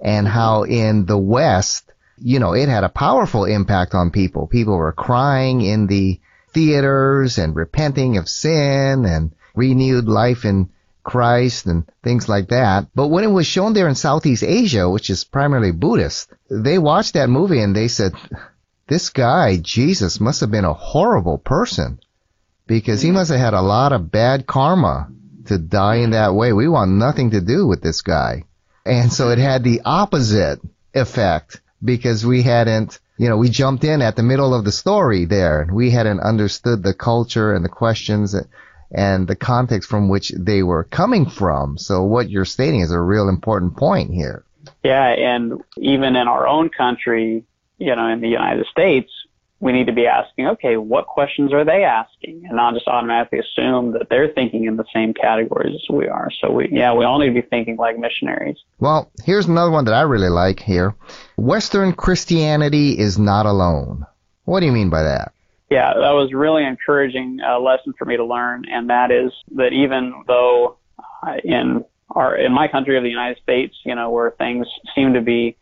and 0.00 0.28
how 0.28 0.64
in 0.64 1.06
the 1.06 1.18
West, 1.18 1.90
you 2.18 2.40
know, 2.40 2.52
it 2.52 2.68
had 2.68 2.84
a 2.84 2.90
powerful 2.90 3.46
impact 3.46 3.94
on 3.94 4.10
people. 4.10 4.48
People 4.48 4.76
were 4.76 4.92
crying 4.92 5.62
in 5.62 5.86
the 5.86 6.20
theaters 6.52 7.38
and 7.38 7.56
repenting 7.56 8.18
of 8.18 8.28
sin 8.28 9.06
and 9.06 9.32
renewed 9.54 10.08
life 10.08 10.44
in 10.44 10.68
Christ 11.02 11.66
and 11.66 11.84
things 12.02 12.28
like 12.28 12.48
that. 12.48 12.86
But 12.94 13.08
when 13.08 13.24
it 13.24 13.28
was 13.28 13.46
shown 13.46 13.72
there 13.72 13.88
in 13.88 13.94
Southeast 13.94 14.42
Asia, 14.42 14.88
which 14.88 15.10
is 15.10 15.24
primarily 15.24 15.72
Buddhist, 15.72 16.32
they 16.50 16.78
watched 16.78 17.14
that 17.14 17.28
movie 17.28 17.60
and 17.60 17.74
they 17.74 17.88
said, 17.88 18.12
this 18.88 19.10
guy, 19.10 19.56
Jesus, 19.56 20.20
must 20.20 20.40
have 20.40 20.50
been 20.50 20.64
a 20.64 20.74
horrible 20.74 21.38
person 21.38 21.98
because 22.66 23.00
he 23.00 23.10
must 23.10 23.30
have 23.30 23.40
had 23.40 23.54
a 23.54 23.62
lot 23.62 23.92
of 23.92 24.10
bad 24.10 24.46
karma 24.46 25.08
to 25.46 25.58
die 25.58 25.96
in 25.96 26.10
that 26.10 26.34
way. 26.34 26.52
We 26.52 26.68
want 26.68 26.90
nothing 26.92 27.30
to 27.30 27.40
do 27.40 27.66
with 27.66 27.82
this 27.82 28.02
guy. 28.02 28.44
And 28.84 29.12
so 29.12 29.30
it 29.30 29.38
had 29.38 29.64
the 29.64 29.82
opposite 29.84 30.60
effect 30.94 31.60
because 31.82 32.26
we 32.26 32.42
hadn't, 32.42 32.98
you 33.16 33.28
know, 33.28 33.36
we 33.36 33.48
jumped 33.48 33.84
in 33.84 34.02
at 34.02 34.16
the 34.16 34.22
middle 34.22 34.54
of 34.54 34.64
the 34.64 34.72
story 34.72 35.24
there. 35.24 35.62
And 35.62 35.72
we 35.72 35.90
hadn't 35.90 36.20
understood 36.20 36.82
the 36.82 36.94
culture 36.94 37.54
and 37.54 37.64
the 37.64 37.68
questions 37.68 38.32
that, 38.32 38.46
and 38.94 39.26
the 39.26 39.36
context 39.36 39.88
from 39.88 40.08
which 40.08 40.32
they 40.36 40.62
were 40.62 40.84
coming 40.84 41.26
from. 41.26 41.78
So 41.78 42.02
what 42.02 42.30
you're 42.30 42.44
stating 42.44 42.80
is 42.80 42.92
a 42.92 43.00
real 43.00 43.28
important 43.28 43.76
point 43.76 44.12
here. 44.12 44.44
Yeah, 44.84 45.08
and 45.08 45.62
even 45.76 46.14
in 46.16 46.28
our 46.28 46.46
own 46.46 46.68
country, 46.68 47.44
you 47.78 47.96
know, 47.96 48.06
in 48.08 48.20
the 48.20 48.28
United 48.28 48.66
States, 48.66 49.10
we 49.62 49.72
need 49.72 49.86
to 49.86 49.92
be 49.92 50.06
asking, 50.06 50.48
okay, 50.48 50.76
what 50.76 51.06
questions 51.06 51.52
are 51.52 51.64
they 51.64 51.84
asking? 51.84 52.42
And 52.46 52.56
not 52.56 52.74
just 52.74 52.88
automatically 52.88 53.38
assume 53.38 53.92
that 53.92 54.08
they're 54.10 54.28
thinking 54.28 54.64
in 54.64 54.76
the 54.76 54.84
same 54.92 55.14
categories 55.14 55.76
as 55.76 55.88
we 55.88 56.08
are. 56.08 56.30
So 56.40 56.50
we, 56.50 56.68
yeah, 56.72 56.94
we 56.94 57.04
all 57.04 57.20
need 57.20 57.28
to 57.28 57.40
be 57.40 57.42
thinking 57.42 57.76
like 57.76 57.96
missionaries. 57.96 58.56
Well, 58.80 59.10
here's 59.24 59.46
another 59.46 59.70
one 59.70 59.84
that 59.84 59.94
I 59.94 60.02
really 60.02 60.30
like 60.30 60.58
here. 60.58 60.96
Western 61.36 61.92
Christianity 61.92 62.98
is 62.98 63.20
not 63.20 63.46
alone. 63.46 64.04
What 64.44 64.60
do 64.60 64.66
you 64.66 64.72
mean 64.72 64.90
by 64.90 65.04
that? 65.04 65.32
Yeah, 65.72 65.94
that 65.94 66.10
was 66.10 66.34
really 66.34 66.64
encouraging 66.64 67.40
uh, 67.40 67.58
lesson 67.58 67.94
for 67.98 68.04
me 68.04 68.18
to 68.18 68.24
learn, 68.24 68.66
and 68.70 68.90
that 68.90 69.10
is 69.10 69.32
that 69.56 69.72
even 69.72 70.12
though 70.26 70.76
uh, 71.26 71.36
in 71.42 71.82
our 72.10 72.36
in 72.36 72.52
my 72.52 72.68
country 72.68 72.98
of 72.98 73.02
the 73.02 73.08
United 73.08 73.42
States, 73.42 73.74
you 73.84 73.94
know, 73.94 74.10
where 74.10 74.32
things 74.32 74.66
seem 74.94 75.14
to 75.14 75.22
be 75.22 75.56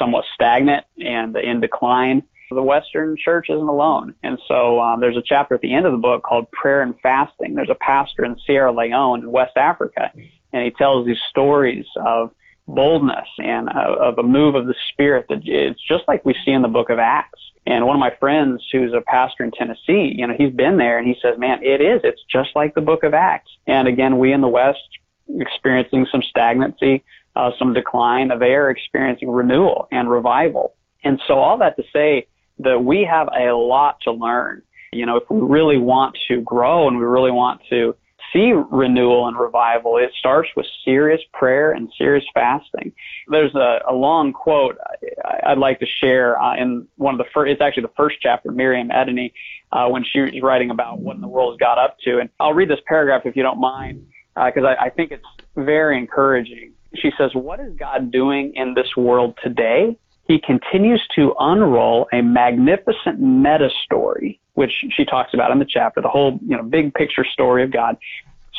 somewhat 0.00 0.24
stagnant 0.34 0.84
and 0.98 1.36
in 1.36 1.60
decline, 1.60 2.24
the 2.50 2.62
Western 2.62 3.16
Church 3.16 3.46
isn't 3.50 3.68
alone. 3.68 4.14
And 4.24 4.36
so 4.48 4.80
um, 4.80 5.00
there's 5.00 5.16
a 5.16 5.22
chapter 5.24 5.54
at 5.54 5.60
the 5.60 5.74
end 5.74 5.86
of 5.86 5.92
the 5.92 5.98
book 5.98 6.24
called 6.24 6.50
Prayer 6.50 6.82
and 6.82 6.98
Fasting. 7.00 7.54
There's 7.54 7.70
a 7.70 7.76
pastor 7.76 8.24
in 8.24 8.36
Sierra 8.44 8.72
Leone 8.72 9.20
in 9.20 9.30
West 9.30 9.56
Africa, 9.56 10.10
and 10.52 10.64
he 10.64 10.70
tells 10.72 11.06
these 11.06 11.20
stories 11.30 11.86
of 12.04 12.32
boldness 12.74 13.28
and 13.38 13.68
of 13.70 14.18
a 14.18 14.22
move 14.22 14.54
of 14.54 14.66
the 14.66 14.74
Spirit 14.92 15.26
that 15.28 15.40
it's 15.44 15.80
just 15.86 16.04
like 16.08 16.24
we 16.24 16.34
see 16.44 16.52
in 16.52 16.62
the 16.62 16.68
book 16.68 16.90
of 16.90 16.98
Acts 16.98 17.40
and 17.66 17.86
one 17.86 17.94
of 17.94 18.00
my 18.00 18.14
friends 18.18 18.62
who's 18.72 18.92
a 18.92 19.00
pastor 19.00 19.44
in 19.44 19.52
Tennessee, 19.52 20.14
you 20.16 20.26
know, 20.26 20.34
he's 20.36 20.52
been 20.52 20.78
there 20.78 20.98
and 20.98 21.06
he 21.06 21.14
says, 21.22 21.38
man, 21.38 21.62
it 21.62 21.80
is. 21.80 22.00
It's 22.02 22.22
just 22.30 22.50
like 22.56 22.74
the 22.74 22.80
book 22.80 23.04
of 23.04 23.14
Acts. 23.14 23.50
And 23.66 23.86
again, 23.86 24.18
we 24.18 24.32
in 24.32 24.40
the 24.40 24.48
West 24.48 24.80
experiencing 25.28 26.06
some 26.10 26.22
stagnancy, 26.22 27.04
uh, 27.36 27.50
some 27.58 27.72
decline. 27.72 28.30
They 28.40 28.54
are 28.54 28.68
experiencing 28.68 29.30
renewal 29.30 29.86
and 29.92 30.10
revival. 30.10 30.74
And 31.04 31.20
so 31.28 31.34
all 31.34 31.58
that 31.58 31.76
to 31.76 31.84
say 31.92 32.26
that 32.58 32.84
we 32.84 33.04
have 33.04 33.28
a 33.28 33.52
lot 33.52 34.00
to 34.02 34.12
learn. 34.12 34.62
You 34.92 35.06
know, 35.06 35.16
if 35.16 35.30
we 35.30 35.40
really 35.40 35.78
want 35.78 36.18
to 36.28 36.40
grow 36.40 36.88
and 36.88 36.98
we 36.98 37.04
really 37.04 37.30
want 37.30 37.60
to 37.70 37.94
see 38.32 38.52
renewal 38.52 39.28
and 39.28 39.38
revival, 39.38 39.98
it 39.98 40.10
starts 40.18 40.48
with 40.56 40.66
serious 40.84 41.20
prayer 41.32 41.72
and 41.72 41.92
serious 41.96 42.24
fasting. 42.34 42.92
There's 43.28 43.54
a, 43.54 43.80
a 43.88 43.92
long 43.92 44.32
quote 44.32 44.78
I, 45.24 45.50
would 45.50 45.58
like 45.58 45.80
to 45.80 45.86
share 45.86 46.40
uh, 46.40 46.56
in 46.56 46.86
one 46.96 47.14
of 47.14 47.18
the 47.18 47.30
first, 47.32 47.50
it's 47.50 47.60
actually 47.60 47.84
the 47.84 47.92
first 47.96 48.16
chapter, 48.20 48.50
Miriam 48.50 48.88
Adeney, 48.88 49.32
uh, 49.72 49.88
when 49.88 50.04
she 50.04 50.20
was 50.20 50.32
writing 50.42 50.70
about 50.70 51.00
what 51.00 51.16
in 51.16 51.22
the 51.22 51.28
world 51.28 51.54
has 51.54 51.58
got 51.58 51.78
up 51.78 51.96
to. 52.04 52.18
And 52.18 52.30
I'll 52.40 52.54
read 52.54 52.70
this 52.70 52.80
paragraph 52.86 53.22
if 53.24 53.36
you 53.36 53.42
don't 53.42 53.60
mind, 53.60 54.06
because 54.34 54.64
uh, 54.64 54.68
I, 54.68 54.86
I 54.86 54.90
think 54.90 55.12
it's 55.12 55.24
very 55.56 55.98
encouraging. 55.98 56.72
She 56.94 57.10
says, 57.16 57.30
What 57.34 57.60
is 57.60 57.74
God 57.76 58.10
doing 58.10 58.52
in 58.54 58.74
this 58.74 58.96
world 58.96 59.38
today? 59.42 59.96
He 60.28 60.40
continues 60.40 61.06
to 61.16 61.34
unroll 61.38 62.06
a 62.12 62.22
magnificent 62.22 63.20
meta 63.20 63.68
story 63.84 64.40
which 64.54 64.72
she 64.96 65.04
talks 65.04 65.32
about 65.34 65.50
in 65.50 65.58
the 65.58 65.66
chapter, 65.68 66.00
the 66.00 66.08
whole, 66.08 66.38
you 66.46 66.56
know, 66.56 66.62
big 66.62 66.92
picture 66.94 67.24
story 67.32 67.64
of 67.64 67.72
God, 67.72 67.96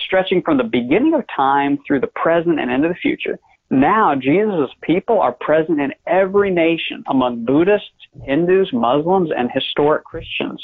stretching 0.05 0.41
from 0.41 0.57
the 0.57 0.63
beginning 0.63 1.13
of 1.13 1.23
time 1.35 1.77
through 1.85 1.99
the 1.99 2.07
present 2.07 2.59
and 2.59 2.71
into 2.71 2.87
the 2.87 2.95
future. 2.95 3.39
Now, 3.69 4.13
Jesus' 4.15 4.69
people 4.81 5.19
are 5.19 5.31
present 5.31 5.79
in 5.79 5.93
every 6.05 6.51
nation 6.51 7.03
among 7.07 7.45
Buddhists, 7.45 7.89
Hindus, 8.23 8.71
Muslims, 8.71 9.31
and 9.35 9.49
historic 9.51 10.03
Christians. 10.03 10.63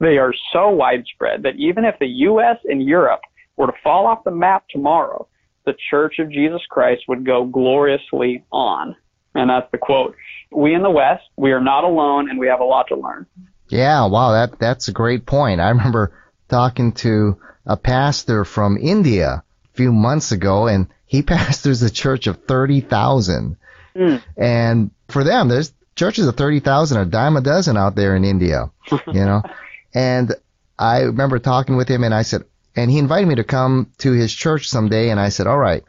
They 0.00 0.16
are 0.18 0.32
so 0.52 0.70
widespread 0.70 1.42
that 1.42 1.56
even 1.56 1.84
if 1.84 1.98
the 1.98 2.06
U.S. 2.06 2.56
and 2.64 2.82
Europe 2.82 3.20
were 3.56 3.66
to 3.66 3.72
fall 3.82 4.06
off 4.06 4.24
the 4.24 4.30
map 4.30 4.64
tomorrow, 4.70 5.26
the 5.64 5.74
Church 5.90 6.18
of 6.18 6.30
Jesus 6.30 6.62
Christ 6.70 7.02
would 7.08 7.26
go 7.26 7.44
gloriously 7.44 8.44
on. 8.52 8.96
And 9.34 9.50
that's 9.50 9.70
the 9.70 9.78
quote. 9.78 10.14
We 10.50 10.74
in 10.74 10.82
the 10.82 10.90
West, 10.90 11.24
we 11.36 11.52
are 11.52 11.60
not 11.60 11.84
alone 11.84 12.30
and 12.30 12.38
we 12.38 12.48
have 12.48 12.60
a 12.60 12.64
lot 12.64 12.88
to 12.88 12.96
learn. 12.96 13.26
Yeah, 13.68 14.06
wow, 14.06 14.32
that 14.32 14.58
that's 14.58 14.88
a 14.88 14.92
great 14.92 15.26
point. 15.26 15.60
I 15.60 15.70
remember 15.70 16.12
talking 16.48 16.92
to 16.92 17.38
a 17.66 17.76
pastor 17.76 18.44
from 18.44 18.78
India 18.78 19.42
a 19.64 19.76
few 19.76 19.92
months 19.92 20.32
ago, 20.32 20.68
and 20.68 20.88
he 21.04 21.22
pastors 21.34 21.82
a 21.82 21.90
church 21.90 22.26
of 22.26 22.44
thirty 22.44 22.80
thousand. 22.80 23.56
Mm. 23.94 24.22
And 24.36 24.90
for 25.08 25.24
them, 25.24 25.48
there's 25.48 25.72
churches 25.96 26.28
of 26.28 26.36
thirty 26.36 26.60
thousand, 26.60 27.00
a 27.00 27.06
dime 27.06 27.36
a 27.36 27.40
dozen 27.40 27.76
out 27.76 27.96
there 27.96 28.14
in 28.14 28.24
India, 28.24 28.70
you 28.90 29.24
know. 29.24 29.42
and 29.94 30.34
I 30.78 31.02
remember 31.02 31.38
talking 31.38 31.76
with 31.76 31.88
him, 31.88 32.04
and 32.04 32.14
I 32.14 32.22
said, 32.22 32.44
and 32.76 32.90
he 32.90 32.98
invited 32.98 33.26
me 33.26 33.36
to 33.36 33.44
come 33.44 33.90
to 33.98 34.12
his 34.12 34.32
church 34.32 34.68
someday, 34.68 35.08
and 35.08 35.18
I 35.18 35.30
said, 35.30 35.46
all 35.46 35.58
right, 35.58 35.82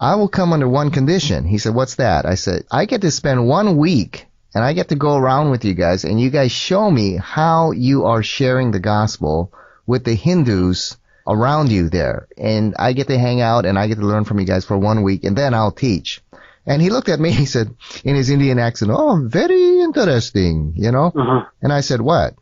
I 0.00 0.14
will 0.14 0.28
come 0.28 0.54
under 0.54 0.66
one 0.66 0.90
condition. 0.90 1.44
He 1.44 1.58
said, 1.58 1.74
what's 1.74 1.96
that? 1.96 2.24
I 2.24 2.34
said, 2.34 2.64
I 2.70 2.86
get 2.86 3.02
to 3.02 3.10
spend 3.10 3.46
one 3.46 3.76
week 3.76 4.26
and 4.54 4.64
I 4.64 4.72
get 4.72 4.88
to 4.88 4.94
go 4.94 5.14
around 5.14 5.50
with 5.50 5.64
you 5.66 5.74
guys 5.74 6.04
and 6.04 6.18
you 6.18 6.30
guys 6.30 6.50
show 6.50 6.90
me 6.90 7.16
how 7.16 7.72
you 7.72 8.06
are 8.06 8.22
sharing 8.22 8.70
the 8.70 8.80
gospel 8.80 9.52
with 9.86 10.04
the 10.04 10.14
Hindus 10.14 10.96
around 11.26 11.70
you 11.70 11.90
there. 11.90 12.28
And 12.38 12.74
I 12.78 12.94
get 12.94 13.08
to 13.08 13.18
hang 13.18 13.42
out 13.42 13.66
and 13.66 13.78
I 13.78 13.88
get 13.88 13.98
to 13.98 14.06
learn 14.06 14.24
from 14.24 14.40
you 14.40 14.46
guys 14.46 14.64
for 14.64 14.78
one 14.78 15.02
week 15.02 15.24
and 15.24 15.36
then 15.36 15.52
I'll 15.52 15.70
teach. 15.70 16.22
And 16.64 16.80
he 16.80 16.88
looked 16.88 17.10
at 17.10 17.20
me, 17.20 17.30
he 17.42 17.44
said, 17.44 17.74
in 18.02 18.16
his 18.16 18.30
Indian 18.30 18.58
accent, 18.58 18.90
oh, 18.94 19.22
very 19.26 19.80
interesting, 19.80 20.72
you 20.76 20.92
know? 20.92 21.12
Uh-huh. 21.14 21.44
And 21.60 21.74
I 21.74 21.80
said, 21.80 22.00
what? 22.00 22.34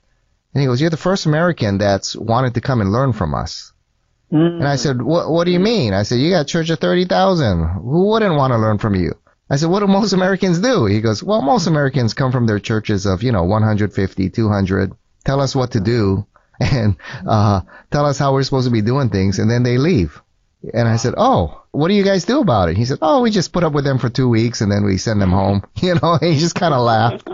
And 0.54 0.60
he 0.60 0.66
goes, 0.66 0.80
you're 0.80 0.90
the 0.90 0.96
first 0.96 1.26
American 1.26 1.78
that's 1.78 2.14
wanted 2.14 2.54
to 2.54 2.60
come 2.60 2.80
and 2.80 2.92
learn 2.92 3.12
from 3.12 3.34
us. 3.34 3.72
Mm. 4.32 4.58
And 4.58 4.68
I 4.68 4.76
said, 4.76 5.00
what, 5.00 5.30
what 5.30 5.44
do 5.44 5.50
you 5.50 5.60
mean? 5.60 5.94
I 5.94 6.02
said, 6.02 6.16
you 6.16 6.30
got 6.30 6.46
church 6.46 6.70
of 6.70 6.78
30,000. 6.78 7.68
Who 7.80 8.08
wouldn't 8.08 8.34
want 8.34 8.52
to 8.52 8.58
learn 8.58 8.78
from 8.78 8.94
you? 8.94 9.14
I 9.50 9.56
said, 9.56 9.70
what 9.70 9.80
do 9.80 9.86
most 9.86 10.12
Americans 10.12 10.58
do? 10.58 10.84
He 10.84 11.00
goes, 11.00 11.22
well, 11.22 11.40
most 11.40 11.66
Americans 11.66 12.12
come 12.12 12.32
from 12.32 12.46
their 12.46 12.58
churches 12.58 13.06
of, 13.06 13.22
you 13.22 13.32
know, 13.32 13.44
150, 13.44 14.30
200, 14.30 14.92
tell 15.24 15.40
us 15.40 15.54
what 15.54 15.72
to 15.72 15.80
do. 15.80 16.26
and 16.60 16.96
uh, 17.26 17.60
tell 17.90 18.04
us 18.04 18.18
how 18.18 18.32
we're 18.32 18.42
supposed 18.42 18.66
to 18.66 18.72
be 18.72 18.82
doing 18.82 19.10
things, 19.10 19.38
and 19.38 19.50
then 19.50 19.62
they 19.62 19.78
leave. 19.78 20.20
And 20.74 20.88
I 20.88 20.96
said, 20.96 21.14
"Oh, 21.16 21.62
what 21.70 21.88
do 21.88 21.94
you 21.94 22.02
guys 22.02 22.24
do 22.24 22.40
about 22.40 22.68
it?" 22.68 22.76
He 22.76 22.84
said, 22.84 22.98
"Oh, 23.00 23.22
we 23.22 23.30
just 23.30 23.52
put 23.52 23.62
up 23.62 23.72
with 23.72 23.84
them 23.84 23.98
for 23.98 24.08
two 24.08 24.28
weeks 24.28 24.60
and 24.60 24.72
then 24.72 24.84
we 24.84 24.96
send 24.96 25.20
them 25.20 25.30
home." 25.30 25.62
You 25.80 25.94
know, 25.94 26.18
he 26.20 26.36
just 26.36 26.56
kind 26.56 26.74
of 26.74 26.82
laughed, 26.82 27.28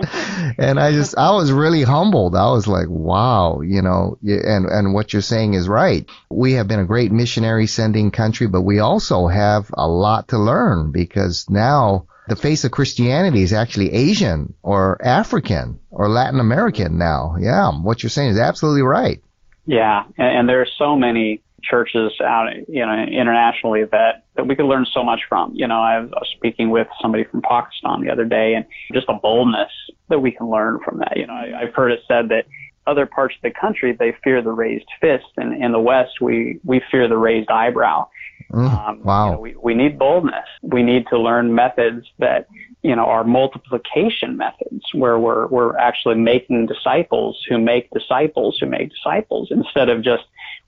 and 0.59 0.79
I 0.79 0.93
just 0.93 1.17
I 1.17 1.33
was 1.33 1.51
really 1.51 1.83
humbled. 1.83 2.37
I 2.37 2.51
was 2.51 2.69
like, 2.69 2.87
"Wow," 2.89 3.63
you 3.63 3.81
know, 3.81 4.19
and 4.23 4.67
and 4.67 4.93
what 4.93 5.13
you're 5.13 5.23
saying 5.23 5.55
is 5.55 5.69
right. 5.69 6.09
We 6.31 6.53
have 6.53 6.69
been 6.69 6.79
a 6.79 6.85
great 6.85 7.11
missionary 7.11 7.67
sending 7.67 8.11
country, 8.11 8.47
but 8.47 8.63
we 8.63 8.81
also 8.81 9.27
have 9.27 9.71
a 9.73 9.89
lot 9.89 10.29
to 10.29 10.39
learn 10.39 10.93
because 10.93 11.49
now 11.49 12.07
the 12.29 12.37
face 12.37 12.65
of 12.65 12.71
Christianity 12.71 13.43
is 13.43 13.53
actually 13.53 13.93
Asian 13.93 14.55
or 14.63 14.99
African 15.05 15.81
or 15.91 16.09
Latin 16.09 16.41
American 16.41 16.99
now. 16.99 17.37
Yeah, 17.41 17.73
what 17.73 18.03
you're 18.03 18.11
saying 18.11 18.31
is 18.31 18.39
absolutely 18.39 18.83
right. 18.83 19.23
Yeah, 19.67 20.05
and, 20.19 20.39
and 20.39 20.49
there 20.49 20.61
are 20.61 20.69
so 20.79 20.97
many 20.97 21.43
churches 21.69 22.13
out, 22.21 22.49
you 22.69 22.85
know, 22.85 22.93
internationally 22.93 23.85
that, 23.85 24.25
that 24.37 24.47
we 24.47 24.55
could 24.55 24.67
learn 24.67 24.87
so 24.93 25.03
much 25.03 25.21
from. 25.29 25.53
You 25.55 25.67
know, 25.67 25.81
I 25.81 26.01
was 26.01 26.29
speaking 26.37 26.71
with 26.71 26.87
somebody 27.01 27.25
from 27.25 27.43
Pakistan 27.43 28.03
the 28.03 28.11
other 28.11 28.25
day 28.25 28.55
and 28.55 28.65
just 28.93 29.07
the 29.07 29.15
boldness 29.15 29.71
that 30.09 30.21
we 30.21 30.31
can 30.31 30.49
learn 30.49 30.81
from 30.85 30.99
that. 30.99 31.17
You 31.17 31.27
know, 31.27 31.35
I, 31.35 31.63
I've 31.63 31.75
heard 31.75 31.93
it 31.93 32.01
said 32.07 32.29
that 32.29 32.47
other 32.87 33.07
parts 33.07 33.35
of 33.37 33.43
the 33.43 33.59
country, 33.59 33.97
they 33.99 34.15
fear 34.23 34.43
the 34.43 34.53
raised 34.53 34.89
fist. 35.01 35.25
And 35.37 35.63
in 35.63 35.73
the 35.73 35.81
West, 35.81 36.21
we, 36.21 36.61
we 36.65 36.83
fear 36.91 37.09
the 37.09 37.17
raised 37.17 37.51
eyebrow. 37.51 38.09
Mm, 38.53 38.89
um, 38.89 39.03
wow. 39.03 39.27
You 39.27 39.33
know, 39.33 39.41
we, 39.41 39.57
we 39.63 39.75
need 39.75 39.99
boldness. 39.99 40.47
We 40.63 40.83
need 40.83 41.07
to 41.09 41.19
learn 41.19 41.55
methods 41.55 42.07
that, 42.19 42.47
you 42.83 42.95
know, 42.95 43.07
are 43.07 43.25
multiplication 43.25 44.37
methods 44.37 44.85
where 44.93 45.19
we're, 45.19 45.47
we're 45.47 45.77
actually 45.79 46.17
making 46.17 46.67
disciples 46.67 47.43
who 47.49 47.59
make 47.59 47.91
disciples 47.91 48.59
who 48.61 48.67
make 48.67 48.91
disciples 48.91 49.49
instead 49.51 49.89
of 49.89 50.03
just 50.03 50.25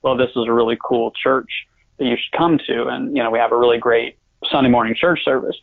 well, 0.07 0.17
this 0.17 0.31
is 0.37 0.45
a 0.47 0.53
really 0.53 0.79
cool 0.81 1.11
church 1.21 1.67
that 1.99 2.05
you 2.05 2.17
should 2.17 2.39
come 2.39 2.61
to. 2.65 2.87
And, 2.87 3.17
you 3.17 3.25
know, 3.25 3.31
we 3.33 3.41
have 3.41 3.51
a 3.51 3.57
really 3.57 3.79
great 3.79 4.17
Sunday 4.49 4.71
morning 4.71 4.95
church 4.95 5.25
service. 5.25 5.57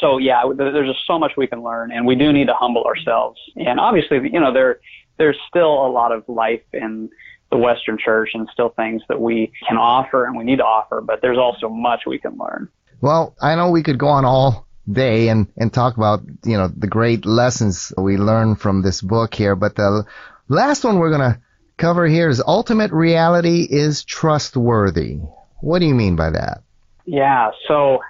So 0.00 0.16
yeah, 0.16 0.42
there's 0.56 0.88
just 0.88 1.06
so 1.06 1.18
much 1.18 1.32
we 1.36 1.46
can 1.46 1.62
learn 1.62 1.92
and 1.92 2.06
we 2.06 2.14
do 2.14 2.32
need 2.32 2.46
to 2.46 2.54
humble 2.54 2.84
ourselves. 2.84 3.38
And 3.56 3.78
obviously, 3.78 4.16
you 4.32 4.40
know, 4.40 4.54
there, 4.54 4.80
there's 5.18 5.36
still 5.48 5.86
a 5.86 5.90
lot 5.90 6.12
of 6.12 6.26
life 6.28 6.62
in 6.72 7.10
the 7.50 7.58
Western 7.58 7.98
church 8.02 8.30
and 8.32 8.48
still 8.54 8.70
things 8.70 9.02
that 9.10 9.20
we 9.20 9.52
can 9.68 9.76
offer 9.76 10.24
and 10.24 10.34
we 10.34 10.44
need 10.44 10.56
to 10.56 10.64
offer, 10.64 11.02
but 11.02 11.20
there's 11.20 11.38
also 11.38 11.68
much 11.68 12.04
we 12.06 12.18
can 12.18 12.38
learn. 12.38 12.70
Well, 13.02 13.36
I 13.40 13.54
know 13.54 13.70
we 13.70 13.82
could 13.82 13.98
go 13.98 14.08
on 14.08 14.24
all 14.24 14.66
day 14.90 15.28
and, 15.28 15.46
and 15.58 15.70
talk 15.70 15.98
about, 15.98 16.22
you 16.44 16.56
know, 16.56 16.68
the 16.68 16.86
great 16.86 17.26
lessons 17.26 17.92
we 17.98 18.16
learn 18.16 18.56
from 18.56 18.80
this 18.80 19.02
book 19.02 19.34
here, 19.34 19.54
but 19.54 19.76
the 19.76 20.06
last 20.48 20.84
one 20.84 20.98
we're 20.98 21.16
going 21.16 21.34
to 21.34 21.40
cover 21.76 22.06
here 22.06 22.28
is 22.28 22.42
ultimate 22.44 22.92
reality 22.92 23.66
is 23.68 24.04
trustworthy. 24.04 25.18
What 25.60 25.78
do 25.78 25.86
you 25.86 25.94
mean 25.94 26.16
by 26.16 26.30
that? 26.30 26.62
Yeah, 27.06 27.50
so 27.68 28.00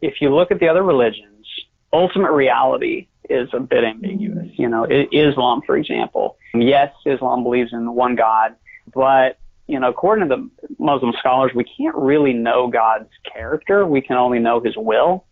if 0.00 0.14
you 0.20 0.34
look 0.34 0.50
at 0.50 0.60
the 0.60 0.68
other 0.68 0.82
religions, 0.82 1.46
ultimate 1.92 2.32
reality 2.32 3.08
is 3.28 3.48
a 3.52 3.60
bit 3.60 3.84
ambiguous. 3.84 4.48
You 4.56 4.68
know, 4.68 4.84
Islam, 4.84 5.62
for 5.66 5.76
example. 5.76 6.36
Yes, 6.54 6.92
Islam 7.06 7.42
believes 7.42 7.72
in 7.72 7.94
one 7.94 8.16
God, 8.16 8.54
but 8.92 9.38
you 9.66 9.80
know, 9.80 9.88
according 9.88 10.28
to 10.28 10.36
the 10.36 10.50
Muslim 10.78 11.12
scholars, 11.18 11.52
we 11.54 11.64
can't 11.64 11.96
really 11.96 12.34
know 12.34 12.68
God's 12.68 13.08
character. 13.32 13.86
We 13.86 14.02
can 14.02 14.16
only 14.16 14.38
know 14.38 14.60
His 14.60 14.74
will. 14.76 15.24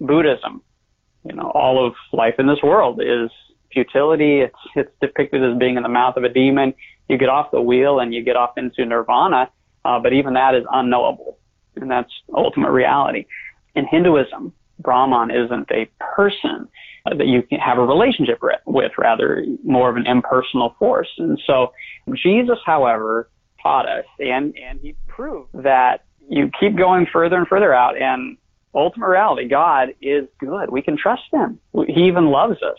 Buddhism, 0.00 0.62
you 1.24 1.34
know, 1.34 1.50
all 1.50 1.84
of 1.86 1.94
life 2.12 2.34
in 2.38 2.46
this 2.46 2.62
world 2.62 3.02
is 3.02 3.30
futility. 3.72 4.40
It's 4.40 4.54
it's 4.76 4.92
depicted 5.00 5.42
as 5.42 5.58
being 5.58 5.76
in 5.76 5.82
the 5.82 5.88
mouth 5.88 6.16
of 6.16 6.24
a 6.24 6.28
demon 6.28 6.74
you 7.10 7.18
get 7.18 7.28
off 7.28 7.50
the 7.50 7.60
wheel 7.60 7.98
and 7.98 8.14
you 8.14 8.22
get 8.22 8.36
off 8.36 8.56
into 8.56 8.84
nirvana, 8.86 9.50
uh, 9.84 9.98
but 9.98 10.12
even 10.12 10.34
that 10.34 10.54
is 10.54 10.64
unknowable, 10.72 11.38
and 11.76 11.90
that's 11.90 12.12
ultimate 12.34 12.70
reality. 12.70 13.26
In 13.74 13.86
Hinduism, 13.86 14.52
Brahman 14.78 15.30
isn't 15.30 15.68
a 15.70 15.90
person 16.14 16.68
that 17.04 17.26
you 17.26 17.42
can 17.42 17.58
have 17.58 17.78
a 17.78 17.84
relationship 17.84 18.40
with, 18.66 18.92
rather 18.96 19.44
more 19.64 19.90
of 19.90 19.96
an 19.96 20.06
impersonal 20.06 20.76
force. 20.78 21.08
And 21.18 21.40
so 21.46 21.72
Jesus, 22.14 22.58
however, 22.64 23.28
taught 23.62 23.88
us, 23.88 24.04
and 24.18 24.54
and 24.56 24.78
he 24.80 24.94
proved 25.08 25.50
that 25.64 26.04
you 26.28 26.50
keep 26.60 26.76
going 26.76 27.06
further 27.12 27.36
and 27.36 27.48
further 27.48 27.74
out, 27.74 28.00
and 28.00 28.36
ultimate 28.74 29.08
reality, 29.08 29.48
God 29.48 29.88
is 30.00 30.28
good. 30.38 30.70
We 30.70 30.82
can 30.82 30.96
trust 30.96 31.22
Him. 31.32 31.58
He 31.88 32.06
even 32.06 32.26
loves 32.26 32.62
us. 32.62 32.78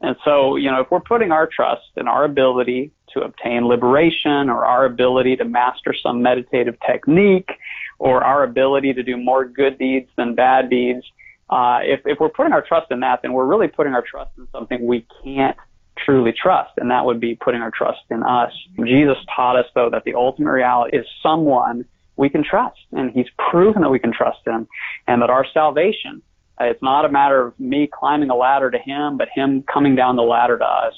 And 0.00 0.16
so, 0.24 0.56
you 0.56 0.70
know, 0.70 0.80
if 0.80 0.90
we're 0.90 1.00
putting 1.00 1.32
our 1.32 1.48
trust 1.54 1.82
in 1.96 2.06
our 2.06 2.24
ability 2.24 2.92
to 3.16 3.22
obtain 3.22 3.66
liberation 3.66 4.48
or 4.48 4.64
our 4.64 4.84
ability 4.84 5.36
to 5.36 5.44
master 5.44 5.94
some 6.00 6.22
meditative 6.22 6.76
technique 6.86 7.50
or 7.98 8.22
our 8.22 8.44
ability 8.44 8.92
to 8.92 9.02
do 9.02 9.16
more 9.16 9.44
good 9.44 9.78
deeds 9.78 10.08
than 10.16 10.34
bad 10.34 10.70
deeds, 10.70 11.04
uh, 11.50 11.78
if, 11.82 12.00
if 12.04 12.18
we're 12.20 12.28
putting 12.28 12.52
our 12.52 12.62
trust 12.62 12.90
in 12.90 13.00
that, 13.00 13.20
then 13.22 13.32
we're 13.32 13.46
really 13.46 13.68
putting 13.68 13.94
our 13.94 14.02
trust 14.02 14.30
in 14.36 14.46
something 14.52 14.86
we 14.86 15.06
can't 15.24 15.56
truly 16.04 16.32
trust, 16.32 16.72
and 16.76 16.90
that 16.90 17.04
would 17.04 17.20
be 17.20 17.34
putting 17.34 17.62
our 17.62 17.70
trust 17.70 18.00
in 18.10 18.22
us. 18.22 18.52
Jesus 18.84 19.16
taught 19.34 19.56
us, 19.56 19.66
though, 19.74 19.88
that 19.88 20.04
the 20.04 20.14
ultimate 20.14 20.50
reality 20.50 20.96
is 20.96 21.06
someone 21.22 21.86
we 22.16 22.28
can 22.28 22.44
trust, 22.44 22.78
and 22.92 23.10
he's 23.12 23.28
proven 23.50 23.82
that 23.82 23.88
we 23.88 23.98
can 23.98 24.12
trust 24.12 24.40
him, 24.46 24.68
and 25.06 25.22
that 25.22 25.30
our 25.30 25.46
salvation 25.54 26.22
it's 26.60 26.82
not 26.82 27.04
a 27.04 27.10
matter 27.10 27.46
of 27.46 27.60
me 27.60 27.88
climbing 27.92 28.30
a 28.30 28.34
ladder 28.34 28.70
to 28.70 28.78
him, 28.78 29.16
but 29.18 29.28
him 29.34 29.62
coming 29.62 29.94
down 29.94 30.16
the 30.16 30.22
ladder 30.22 30.58
to 30.58 30.64
us. 30.64 30.94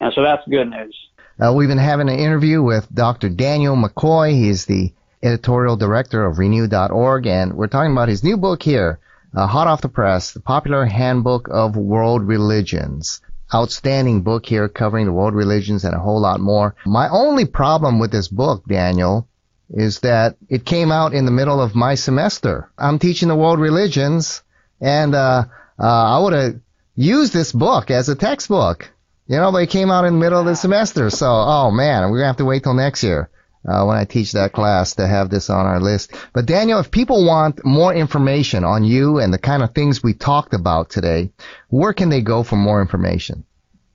And 0.00 0.12
so 0.14 0.22
that's 0.22 0.42
good 0.48 0.70
news. 0.70 0.96
Uh, 1.40 1.52
we've 1.52 1.68
been 1.68 1.78
having 1.78 2.08
an 2.08 2.18
interview 2.18 2.60
with 2.60 2.92
Dr. 2.92 3.28
Daniel 3.28 3.76
McCoy. 3.76 4.32
He's 4.32 4.64
the 4.64 4.92
editorial 5.22 5.76
director 5.76 6.26
of 6.26 6.38
Renew.org, 6.38 7.26
and 7.28 7.54
we're 7.54 7.68
talking 7.68 7.92
about 7.92 8.08
his 8.08 8.24
new 8.24 8.36
book 8.36 8.60
here, 8.60 8.98
uh, 9.36 9.46
hot 9.46 9.68
off 9.68 9.80
the 9.80 9.88
press, 9.88 10.32
The 10.32 10.40
Popular 10.40 10.84
Handbook 10.84 11.46
of 11.48 11.76
World 11.76 12.26
Religions. 12.26 13.20
Outstanding 13.54 14.22
book 14.22 14.46
here 14.46 14.68
covering 14.68 15.06
the 15.06 15.12
world 15.12 15.32
religions 15.32 15.84
and 15.84 15.94
a 15.94 16.00
whole 16.00 16.20
lot 16.20 16.40
more. 16.40 16.74
My 16.84 17.08
only 17.08 17.44
problem 17.44 18.00
with 18.00 18.10
this 18.10 18.26
book, 18.26 18.64
Daniel, 18.68 19.28
is 19.70 20.00
that 20.00 20.36
it 20.48 20.66
came 20.66 20.90
out 20.90 21.14
in 21.14 21.24
the 21.24 21.30
middle 21.30 21.60
of 21.60 21.74
my 21.74 21.94
semester. 21.94 22.68
I'm 22.76 22.98
teaching 22.98 23.28
the 23.28 23.36
world 23.36 23.60
religions 23.60 24.42
and 24.80 25.14
uh, 25.14 25.44
uh, 25.78 25.82
I 25.82 26.18
would 26.18 26.32
have 26.32 26.60
used 26.96 27.32
this 27.32 27.52
book 27.52 27.90
as 27.90 28.08
a 28.08 28.16
textbook. 28.16 28.90
You 29.28 29.36
know, 29.36 29.52
they 29.52 29.66
came 29.66 29.90
out 29.90 30.06
in 30.06 30.14
the 30.14 30.20
middle 30.20 30.40
of 30.40 30.46
the 30.46 30.56
semester, 30.56 31.10
so 31.10 31.26
oh 31.26 31.70
man, 31.70 32.10
we're 32.10 32.16
gonna 32.16 32.28
have 32.28 32.38
to 32.38 32.46
wait 32.46 32.62
till 32.62 32.72
next 32.72 33.04
year 33.04 33.28
uh, 33.68 33.84
when 33.84 33.98
I 33.98 34.06
teach 34.06 34.32
that 34.32 34.54
class 34.54 34.94
to 34.94 35.06
have 35.06 35.28
this 35.28 35.50
on 35.50 35.66
our 35.66 35.80
list. 35.80 36.14
But 36.32 36.46
Daniel, 36.46 36.78
if 36.80 36.90
people 36.90 37.26
want 37.26 37.62
more 37.62 37.92
information 37.92 38.64
on 38.64 38.84
you 38.84 39.18
and 39.18 39.30
the 39.30 39.38
kind 39.38 39.62
of 39.62 39.74
things 39.74 40.02
we 40.02 40.14
talked 40.14 40.54
about 40.54 40.88
today, 40.88 41.30
where 41.68 41.92
can 41.92 42.08
they 42.08 42.22
go 42.22 42.42
for 42.42 42.56
more 42.56 42.80
information? 42.80 43.44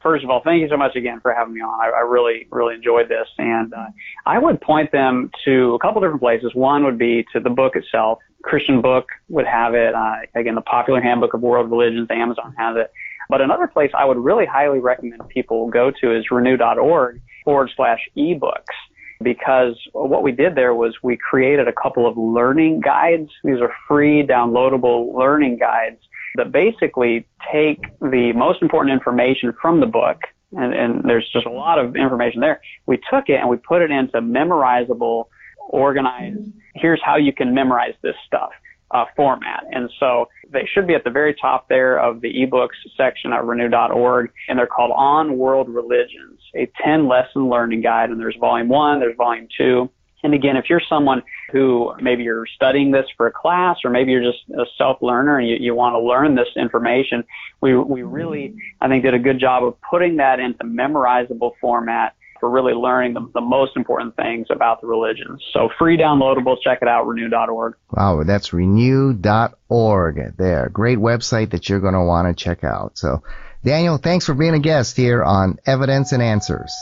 First 0.03 0.23
of 0.23 0.29
all, 0.29 0.41
thank 0.43 0.61
you 0.61 0.69
so 0.69 0.77
much 0.77 0.95
again 0.95 1.19
for 1.19 1.33
having 1.33 1.55
me 1.55 1.61
on. 1.61 1.79
I, 1.81 1.97
I 1.97 2.01
really, 2.01 2.45
really 2.51 2.75
enjoyed 2.75 3.09
this, 3.09 3.27
and 3.39 3.73
uh, 3.73 3.87
I 4.27 4.37
would 4.37 4.61
point 4.61 4.91
them 4.91 5.31
to 5.45 5.73
a 5.73 5.79
couple 5.79 5.99
different 6.01 6.21
places. 6.21 6.51
One 6.53 6.83
would 6.83 6.99
be 6.99 7.25
to 7.33 7.39
the 7.39 7.49
book 7.49 7.75
itself, 7.75 8.19
Christian 8.43 8.81
book 8.81 9.07
would 9.29 9.47
have 9.47 9.73
it. 9.73 9.95
Uh, 9.95 10.17
again, 10.35 10.55
the 10.55 10.61
Popular 10.61 11.01
Handbook 11.01 11.33
of 11.33 11.41
World 11.41 11.71
Religions, 11.71 12.07
Amazon 12.11 12.53
has 12.57 12.75
it. 12.77 12.91
But 13.33 13.41
another 13.41 13.65
place 13.65 13.89
I 13.97 14.05
would 14.05 14.19
really 14.19 14.45
highly 14.45 14.77
recommend 14.77 15.27
people 15.29 15.67
go 15.67 15.89
to 15.89 16.15
is 16.15 16.29
renew.org 16.29 17.19
forward 17.43 17.71
slash 17.75 18.07
ebooks 18.15 18.75
because 19.23 19.75
what 19.93 20.21
we 20.21 20.31
did 20.31 20.53
there 20.53 20.75
was 20.75 20.93
we 21.01 21.17
created 21.17 21.67
a 21.67 21.73
couple 21.73 22.05
of 22.05 22.15
learning 22.15 22.81
guides. 22.81 23.31
These 23.43 23.59
are 23.59 23.73
free 23.87 24.21
downloadable 24.21 25.15
learning 25.15 25.57
guides 25.57 25.97
that 26.35 26.51
basically 26.51 27.25
take 27.51 27.81
the 28.01 28.33
most 28.35 28.61
important 28.61 28.93
information 28.93 29.51
from 29.59 29.79
the 29.79 29.87
book 29.87 30.19
and, 30.55 30.71
and 30.75 31.03
there's 31.03 31.27
just 31.33 31.47
a 31.47 31.51
lot 31.51 31.79
of 31.79 31.95
information 31.95 32.39
there. 32.39 32.61
We 32.85 32.97
took 33.11 33.29
it 33.29 33.39
and 33.39 33.49
we 33.49 33.57
put 33.57 33.81
it 33.81 33.89
into 33.89 34.21
memorizable 34.21 35.25
organized, 35.69 36.51
here's 36.75 37.01
how 37.03 37.15
you 37.15 37.33
can 37.33 37.55
memorize 37.55 37.95
this 38.03 38.15
stuff 38.27 38.51
uh, 38.93 39.05
format. 39.15 39.65
And 39.71 39.89
so 39.99 40.29
they 40.51 40.67
should 40.71 40.87
be 40.87 40.93
at 40.93 41.03
the 41.03 41.09
very 41.09 41.33
top 41.33 41.67
there 41.67 41.99
of 41.99 42.21
the 42.21 42.31
ebooks 42.31 42.77
section 42.95 43.33
at 43.33 43.43
renew.org, 43.43 44.31
and 44.47 44.57
they're 44.57 44.67
called 44.67 44.91
On 44.95 45.37
World 45.37 45.67
Religions, 45.67 46.39
a 46.55 46.71
10 46.83 47.07
lesson 47.07 47.49
learning 47.49 47.81
guide. 47.81 48.09
And 48.09 48.19
there's 48.19 48.37
volume 48.39 48.69
one, 48.69 48.99
there's 48.99 49.17
volume 49.17 49.47
two. 49.57 49.89
And 50.23 50.33
again, 50.33 50.55
if 50.55 50.65
you're 50.69 50.81
someone 50.87 51.21
who 51.51 51.91
maybe 52.01 52.23
you're 52.23 52.47
studying 52.55 52.91
this 52.91 53.05
for 53.17 53.27
a 53.27 53.31
class 53.31 53.77
or 53.83 53.89
maybe 53.89 54.13
you're 54.13 54.23
just 54.23 54.43
a 54.57 54.63
self 54.77 55.01
learner 55.01 55.37
and 55.37 55.49
you, 55.49 55.57
you 55.59 55.75
want 55.75 55.95
to 55.95 55.99
learn 55.99 56.35
this 56.35 56.47
information, 56.55 57.25
we, 57.61 57.75
we 57.75 58.03
really, 58.03 58.55
I 58.79 58.87
think, 58.87 59.03
did 59.03 59.13
a 59.13 59.19
good 59.19 59.39
job 59.39 59.65
of 59.65 59.75
putting 59.81 60.17
that 60.17 60.39
into 60.39 60.63
memorizable 60.63 61.51
format 61.59 62.15
for 62.43 62.49
really 62.49 62.73
learning 62.73 63.13
the, 63.13 63.25
the 63.33 63.39
most 63.39 63.77
important 63.77 64.13
things 64.17 64.47
about 64.49 64.81
the 64.81 64.87
religions. 64.87 65.41
So 65.53 65.69
free 65.79 65.97
downloadables, 65.97 66.57
check 66.61 66.79
it 66.81 66.89
out, 66.89 67.07
renew.org. 67.07 67.75
Wow, 67.91 68.23
that's 68.25 68.51
renew.org 68.51 70.35
there. 70.35 70.67
Great 70.67 70.97
website 70.97 71.51
that 71.51 71.69
you're 71.69 71.79
going 71.79 71.93
to 71.93 72.03
want 72.03 72.27
to 72.27 72.43
check 72.43 72.65
out. 72.65 72.97
So 72.97 73.23
Daniel, 73.63 73.95
thanks 73.95 74.25
for 74.25 74.33
being 74.33 74.55
a 74.55 74.59
guest 74.59 74.97
here 74.97 75.23
on 75.23 75.57
Evidence 75.65 76.11
and 76.11 76.21
Answers. 76.21 76.75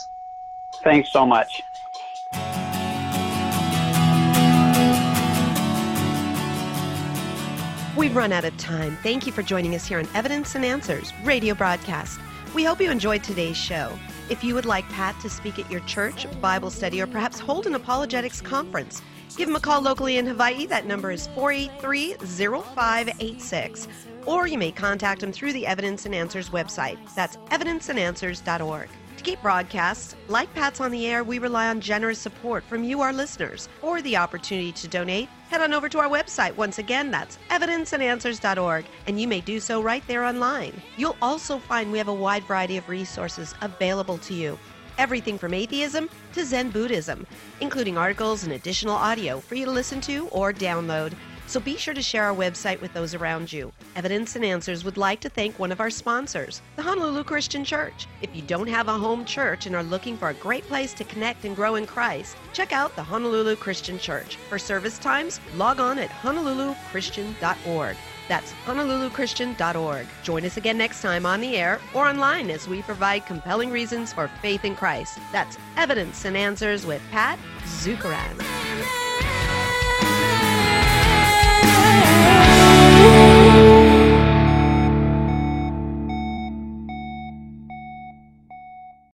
Thanks 0.82 1.12
so 1.12 1.24
much. 1.24 1.62
We've 7.96 8.16
run 8.16 8.32
out 8.32 8.44
of 8.44 8.56
time. 8.56 8.98
Thank 9.04 9.28
you 9.28 9.32
for 9.32 9.44
joining 9.44 9.76
us 9.76 9.86
here 9.86 10.00
on 10.00 10.08
Evidence 10.12 10.56
and 10.56 10.64
Answers 10.64 11.12
radio 11.22 11.54
broadcast. 11.54 12.18
We 12.54 12.64
hope 12.64 12.82
you 12.82 12.90
enjoyed 12.90 13.24
today's 13.24 13.56
show. 13.56 13.98
If 14.28 14.44
you 14.44 14.54
would 14.54 14.66
like 14.66 14.86
Pat 14.90 15.18
to 15.20 15.30
speak 15.30 15.58
at 15.58 15.70
your 15.70 15.80
church, 15.80 16.26
Bible 16.42 16.68
study, 16.68 17.00
or 17.00 17.06
perhaps 17.06 17.38
hold 17.38 17.66
an 17.66 17.74
apologetics 17.74 18.42
conference, 18.42 19.00
give 19.38 19.48
him 19.48 19.56
a 19.56 19.60
call 19.60 19.80
locally 19.80 20.18
in 20.18 20.26
Hawaii. 20.26 20.66
That 20.66 20.84
number 20.84 21.10
is 21.10 21.28
483 21.28 22.16
0586. 22.20 23.88
Or 24.26 24.46
you 24.46 24.58
may 24.58 24.70
contact 24.70 25.22
him 25.22 25.32
through 25.32 25.54
the 25.54 25.66
Evidence 25.66 26.04
and 26.04 26.14
Answers 26.14 26.50
website. 26.50 26.98
That's 27.14 27.38
evidenceandanswers.org. 27.38 28.88
To 29.22 29.30
keep 29.30 29.42
broadcasts 29.42 30.16
like 30.26 30.52
Pat's 30.52 30.80
on 30.80 30.90
the 30.90 31.06
air, 31.06 31.22
we 31.22 31.38
rely 31.38 31.68
on 31.68 31.80
generous 31.80 32.18
support 32.18 32.64
from 32.64 32.82
you, 32.82 33.02
our 33.02 33.12
listeners. 33.12 33.68
or 33.80 34.02
the 34.02 34.16
opportunity 34.16 34.72
to 34.72 34.88
donate, 34.88 35.28
head 35.48 35.60
on 35.60 35.72
over 35.72 35.88
to 35.90 36.00
our 36.00 36.08
website. 36.08 36.56
Once 36.56 36.80
again, 36.80 37.12
that's 37.12 37.38
evidenceandanswers.org, 37.48 38.84
and 39.06 39.20
you 39.20 39.28
may 39.28 39.40
do 39.40 39.60
so 39.60 39.80
right 39.80 40.02
there 40.08 40.24
online. 40.24 40.72
You'll 40.96 41.16
also 41.22 41.60
find 41.60 41.92
we 41.92 41.98
have 41.98 42.08
a 42.08 42.12
wide 42.12 42.42
variety 42.42 42.78
of 42.78 42.88
resources 42.88 43.54
available 43.60 44.18
to 44.18 44.34
you. 44.34 44.58
Everything 44.98 45.38
from 45.38 45.54
atheism 45.54 46.10
to 46.32 46.44
Zen 46.44 46.70
Buddhism, 46.70 47.24
including 47.60 47.96
articles 47.96 48.42
and 48.42 48.54
additional 48.54 48.96
audio 48.96 49.38
for 49.38 49.54
you 49.54 49.66
to 49.66 49.70
listen 49.70 50.00
to 50.00 50.26
or 50.32 50.52
download. 50.52 51.12
So 51.52 51.60
be 51.60 51.76
sure 51.76 51.92
to 51.92 52.00
share 52.00 52.24
our 52.24 52.34
website 52.34 52.80
with 52.80 52.94
those 52.94 53.12
around 53.12 53.52
you. 53.52 53.74
Evidence 53.94 54.36
and 54.36 54.42
Answers 54.42 54.86
would 54.86 54.96
like 54.96 55.20
to 55.20 55.28
thank 55.28 55.58
one 55.58 55.70
of 55.70 55.80
our 55.80 55.90
sponsors, 55.90 56.62
the 56.76 56.82
Honolulu 56.82 57.24
Christian 57.24 57.62
Church. 57.62 58.06
If 58.22 58.34
you 58.34 58.40
don't 58.40 58.68
have 58.68 58.88
a 58.88 58.96
home 58.96 59.26
church 59.26 59.66
and 59.66 59.76
are 59.76 59.82
looking 59.82 60.16
for 60.16 60.30
a 60.30 60.34
great 60.34 60.66
place 60.66 60.94
to 60.94 61.04
connect 61.04 61.44
and 61.44 61.54
grow 61.54 61.74
in 61.74 61.86
Christ, 61.86 62.38
check 62.54 62.72
out 62.72 62.96
the 62.96 63.02
Honolulu 63.02 63.56
Christian 63.56 63.98
Church. 63.98 64.36
For 64.48 64.58
service 64.58 64.98
times, 64.98 65.40
log 65.54 65.78
on 65.78 65.98
at 65.98 66.08
honoluluchristian.org. 66.08 67.96
That's 68.28 68.52
honoluluchristian.org. 68.64 70.06
Join 70.22 70.46
us 70.46 70.56
again 70.56 70.78
next 70.78 71.02
time 71.02 71.26
on 71.26 71.42
the 71.42 71.58
air 71.58 71.80
or 71.92 72.08
online 72.08 72.48
as 72.48 72.66
we 72.66 72.80
provide 72.80 73.26
compelling 73.26 73.70
reasons 73.70 74.10
for 74.10 74.28
faith 74.40 74.64
in 74.64 74.74
Christ. 74.74 75.18
That's 75.32 75.58
Evidence 75.76 76.24
and 76.24 76.34
Answers 76.34 76.86
with 76.86 77.02
Pat 77.10 77.38
Zukeran. 77.64 79.01